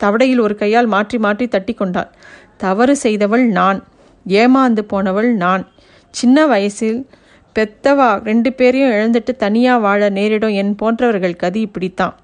தவடையில் 0.00 0.44
ஒரு 0.46 0.54
கையால் 0.62 0.88
மாற்றி 0.94 1.18
மாற்றி 1.18 1.46
தட்டி 1.48 1.74
கொண்டாள் 1.74 2.10
தவறு 2.64 2.94
செய்தவள் 2.96 3.44
நான். 3.58 3.80
ஏமாந்து 4.28 4.80
போனவள் 4.80 5.34
நான். 5.34 5.68
சின்ன 6.10 6.46
வயசில் 6.46 7.08
பெத்தவா 7.58 8.22
ரெண்டு 8.22 8.52
பேரையும் 8.52 8.90
இழந்துட்டு 8.90 9.36
தனியாக 9.36 9.80
வாழ 9.80 10.08
நேரிடும் 10.08 10.50
என் 10.50 10.74
போன்றவர்கள் 10.74 11.36
கதி 11.36 11.60
இப்படித்தான். 11.60 12.18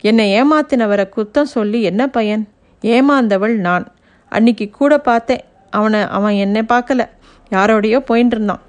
என்னை 0.00 0.42
ஏமாத்தினவரை 0.42 1.08
குத்தம் 1.16 1.52
சொல்லி 1.56 1.82
என்ன 1.82 2.06
பயன்? 2.06 2.48
ஏமாந்தவள் 2.82 3.54
நான். 3.54 3.94
அன்னைக்கு 4.28 4.70
கூட 4.70 4.98
பார்த்தேன். 4.98 5.40
அவனை 5.70 6.00
அவன் 6.00 6.34
என்னை 6.34 6.62
பார்க்கல. 6.68 7.08
யாரோடையோ 7.50 7.98
போயின்னு 8.10 8.26
இருந்தான். 8.26 8.60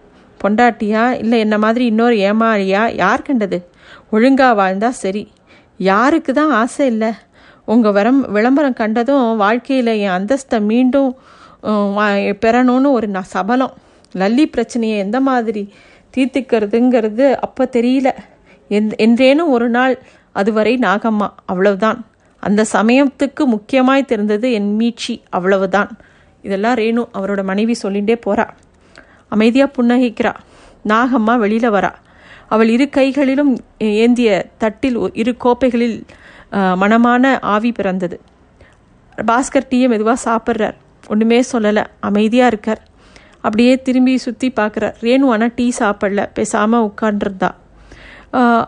பொண்டாட்டியா 0.43 1.12
இல்லை 1.12 1.39
என்ன 1.39 1.58
மாதிரி 1.58 1.86
இன்னொரு 1.86 2.15
ஏமாறியா 2.15 2.95
யார் 2.95 3.21
கண்டது? 3.21 3.69
ஒழுங்கா 4.12 4.50
வாழ்ந்தா 4.54 4.89
சரி. 4.89 5.32
யாருக்கு 5.78 6.34
தான் 6.34 6.52
ஆசை 6.52 6.86
இல்லை. 6.86 7.12
உங்கள் 7.65 7.91
வரம் 7.91 8.32
விளம்பரம் 8.32 8.74
கண்டதும் 8.74 9.38
வாழ்க்கையில் 9.38 9.86
என் 9.86 10.10
அந்தஸ்தை 10.10 10.60
மீண்டும் 10.60 11.19
பெறணும்னு 12.43 12.89
ஒரு 12.97 13.08
நான் 13.15 13.32
சபலம். 13.36 13.73
லல்லி 14.13 14.45
பிரச்சனையை 14.45 14.97
எந்த 14.97 15.19
மாதிரி 15.30 15.63
தீர்த்துக்கிறதுங்கிறது 16.13 17.25
அப்போ 17.45 17.63
தெரியல. 17.78 18.10
எந் 18.69 18.91
என்றேனும் 19.06 19.54
ஒரு 19.56 19.67
நாள் 19.69 19.95
அதுவரை 20.39 20.73
நாகம்மா 20.78 21.28
அவ்வளவுதான். 21.51 21.99
அந்த 22.43 22.62
சமயத்துக்கு 22.73 23.43
முக்கியமாய் 23.54 24.10
தெரிந்தது 24.12 24.47
என் 24.58 24.71
மீட்சி 24.75 25.15
அவ்வளவுதான். 25.30 25.91
இதெல்லாம் 26.41 26.78
ரேணு 26.82 27.04
அவரோட 27.17 27.41
மனைவி 27.43 27.75
சொல்லிகிட்டே 27.84 28.17
போறா. 28.25 28.45
அமைதியாக 29.32 29.75
புன்னகைக்கிறா. 29.78 30.34
நாகம்மா 30.91 31.36
வெளியில் 31.43 31.75
வரா. 31.75 31.91
அவள் 32.54 32.69
இரு 32.69 32.86
கைகளிலும் 32.89 33.54
ஏந்திய 34.04 34.32
தட்டில் 34.58 34.97
இரு 35.21 35.34
கோப்பைகளில் 35.43 35.97
மனமான 36.82 36.82
மணமான 36.82 37.32
ஆவி 37.54 37.71
பிறந்தது. 37.71 38.17
பாஸ்கர் 39.17 39.69
டீயை 39.69 39.88
மெதுவாக 39.91 40.19
சாப்பிட்றார். 40.28 40.78
ஒன்றுமே 41.13 41.39
சொல்லலை. 41.52 41.84
அமைதியாக 42.10 42.52
இருக்கார். 42.54 42.82
அப்படியே 43.46 43.74
திரும்பி 43.88 44.13
சுற்றி 44.26 44.48
பார்க்குறார். 44.60 44.96
ரேணு 45.06 45.26
ஆனால் 45.34 45.54
டீ 45.58 45.68
சாப்பிடல. 45.80 46.22
பேசாமல் 46.39 46.88
உட்காண்டிருந்தா 46.89 47.52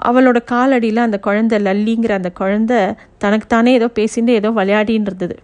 அவளோட 0.07 0.39
காலடியில் 0.51 1.05
அந்த 1.05 1.17
குழந்தை 1.25 1.57
லல்லிங்கிற 1.67 2.11
அந்த 2.17 2.29
குழந்தை 2.39 2.77
தனக்குத்தானே 3.23 3.71
ஏதோ 3.79 3.87
பேசிட்டு 3.97 4.31
ஏதோ 4.39 4.49
விளையாடின்னு 4.59 5.07
இருந்தது. 5.09 5.35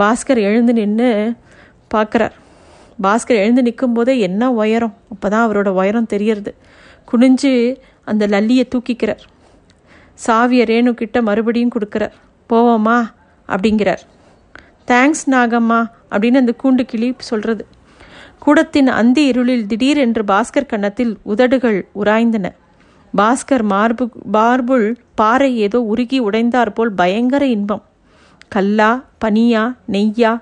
பாஸ்கர் 0.00 0.40
எழுந்து 0.48 0.72
நின்று 0.78 1.10
பார்க்குறார். 1.94 2.34
பாஸ்கர் 3.04 3.40
எழுந்து 3.42 3.62
நிற்கும் 3.66 3.94
போதே 3.96 4.14
என்ன 4.28 4.50
உயரம்? 4.60 4.94
அப்போ 5.12 5.26
தான் 5.34 5.44
அவரோட 5.46 5.68
உயரம் 5.80 6.10
தெரியறது. 6.14 6.52
குனிஞ்சு 7.10 7.52
அந்த 8.10 8.26
லல்லியை 8.34 8.64
தூக்கிக்கிறார். 8.74 9.22
சாவியை 10.26 10.64
ரேணுக்கிட்ட 10.72 11.20
மறுபடியும் 11.28 11.74
கொடுக்குறார். 11.76 12.16
போவோமா? 12.50 12.98
அப்படிங்கிறார். 13.48 14.02
தேங்க்ஸ் 14.86 15.26
நாகம்மா 15.30 15.80
அப்படின்னு 16.10 16.40
அந்த 16.42 16.54
கூண்டு 16.62 16.82
கிளி 16.82 17.14
சொல்கிறது 17.16 17.66
கூடத்தின் 18.38 18.88
அந்தி 18.88 19.24
இருளில் 19.24 19.66
திடீரென்று 19.66 20.22
பாஸ்கர் 20.22 20.66
கன்னத்தில் 20.66 21.18
உதடுகள் 21.22 21.88
உராய்ந்தன. 21.94 22.46
பாஸ்கர் 23.16 23.62
மார்பு 23.62 24.10
மார்புள் 24.32 24.94
பாறை 25.14 25.58
ஏதோ 25.58 25.80
உருகி 25.80 26.18
உடைந்தாற்போல் 26.18 26.92
பயங்கர 26.92 27.46
இன்பம். 27.46 27.84
கல்லா 28.48 29.04
பனியா 29.24 29.62
நெய்யா 29.92 30.38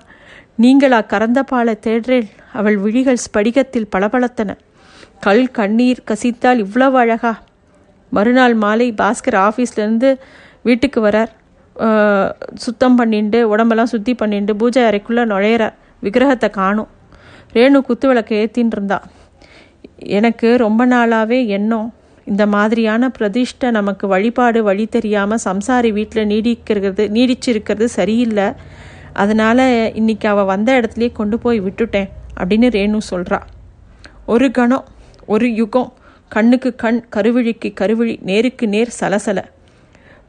நீங்களா 0.55 1.01
கறந்த 1.01 1.43
பாலை 1.43 1.77
தேடுறேன் 1.81 2.29
அவள் 2.53 2.77
விழிகள் 2.77 3.23
ஸ்படிகத்தில் 3.25 3.91
பளபளத்தன. 3.95 4.57
கல் 5.19 5.51
கண்ணீர் 5.51 6.03
கசித்தால் 6.07 6.57
இவ்வளவு 6.57 6.97
அழகா. 6.97 7.33
மறுநாள் 8.09 8.53
மாலை 8.53 8.93
பாஸ்கர் 8.97 9.37
ஆஃபீஸ்லேருந்து 9.47 10.17
வீட்டுக்கு 10.61 11.05
வரார். 11.05 11.31
சுத்தம் 12.63 12.97
பண்ணிண்டு 12.99 13.39
உடம்பெல்லாம் 13.51 13.91
சுத்தி 13.93 14.13
பண்ணிண்டு 14.21 14.53
பூஜை 14.61 14.81
அறைக்குள்ளே 14.89 15.23
நுழையிற 15.31 15.63
விக்கிரகத்தை 16.05 16.49
காணும். 16.59 16.89
ரேணு 17.55 17.79
குத்து 17.87 18.05
விளக்கு 18.09 18.33
ஏற்றின்னு 18.41 18.75
இருந்தா. 18.77 18.99
எனக்கு 20.19 20.49
ரொம்ப 20.65 20.81
நாளாகவே 20.93 21.39
எண்ணம் 21.57 21.89
இந்த 22.31 22.43
மாதிரியான 22.53 23.09
பிரதிஷ்டை 23.17 23.69
நமக்கு 23.77 24.05
வழிபாடு 24.07 24.59
வழி 24.67 24.85
தெரியாமல் 24.95 25.43
சம்சாரி 25.45 25.89
வீட்டில் 25.97 26.29
நீடிக்கிறது 26.31 27.03
நீடிச்சிருக்கிறது 27.17 27.87
சரியில்லை. 27.97 28.47
அதனால் 29.21 29.65
இன்னைக்கு 29.99 30.27
அவள் 30.33 30.49
வந்த 30.51 30.69
இடத்துலையே 30.79 31.11
கொண்டு 31.19 31.37
போய் 31.45 31.59
விட்டுட்டேன் 31.67 32.11
அப்படின்னு 32.39 32.67
ரேணு 32.77 32.99
சொல்கிறா 33.11 33.39
ஒரு 34.33 34.47
கணம் 34.57 34.85
ஒரு 35.33 35.47
யுகம் 35.61 35.89
கண்ணுக்கு 36.35 36.69
கண் 36.83 37.01
கருவிழிக்கு 37.15 37.69
கருவிழி 37.79 38.13
நேருக்கு 38.29 38.65
நேர் 38.67 38.97
சலசலை. 38.99 39.43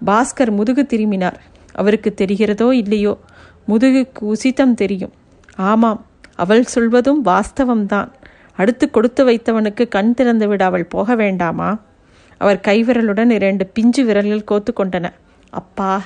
பாஸ்கர் 0.07 0.51
முதுகு 0.51 0.87
திரும்பினார். 0.87 1.41
அவருக்கு 1.75 2.15
தெரிகிறதோ 2.17 2.71
இல்லையோ? 2.71 3.21
முதுகுக்கு 3.69 4.33
உசிதம் 4.35 4.75
தெரியும். 4.75 5.13
ஆமாம் 5.57 6.07
அவள் 6.35 6.65
சொல்வதும் 6.65 7.25
வாஸ்தவம்தான். 7.25 8.09
அடுத்து 8.57 8.91
கொடுத்து 8.91 9.29
வைத்தவனுக்கு 9.29 9.89
கண் 9.89 10.15
திறந்து 10.15 10.49
விட 10.49 10.65
அவள் 10.65 10.85
போக 10.85 11.15
வேண்டாமா? 11.15 11.79
அவர் 12.39 12.61
கைவிரலுடன் 12.69 13.31
இரண்டு 13.31 13.67
பிஞ்சு 13.67 14.05
விரல்கள் 14.05 14.45
கோத்து 14.45 14.73
கொண்டன. 14.77 15.11
அப்பா 15.51 16.03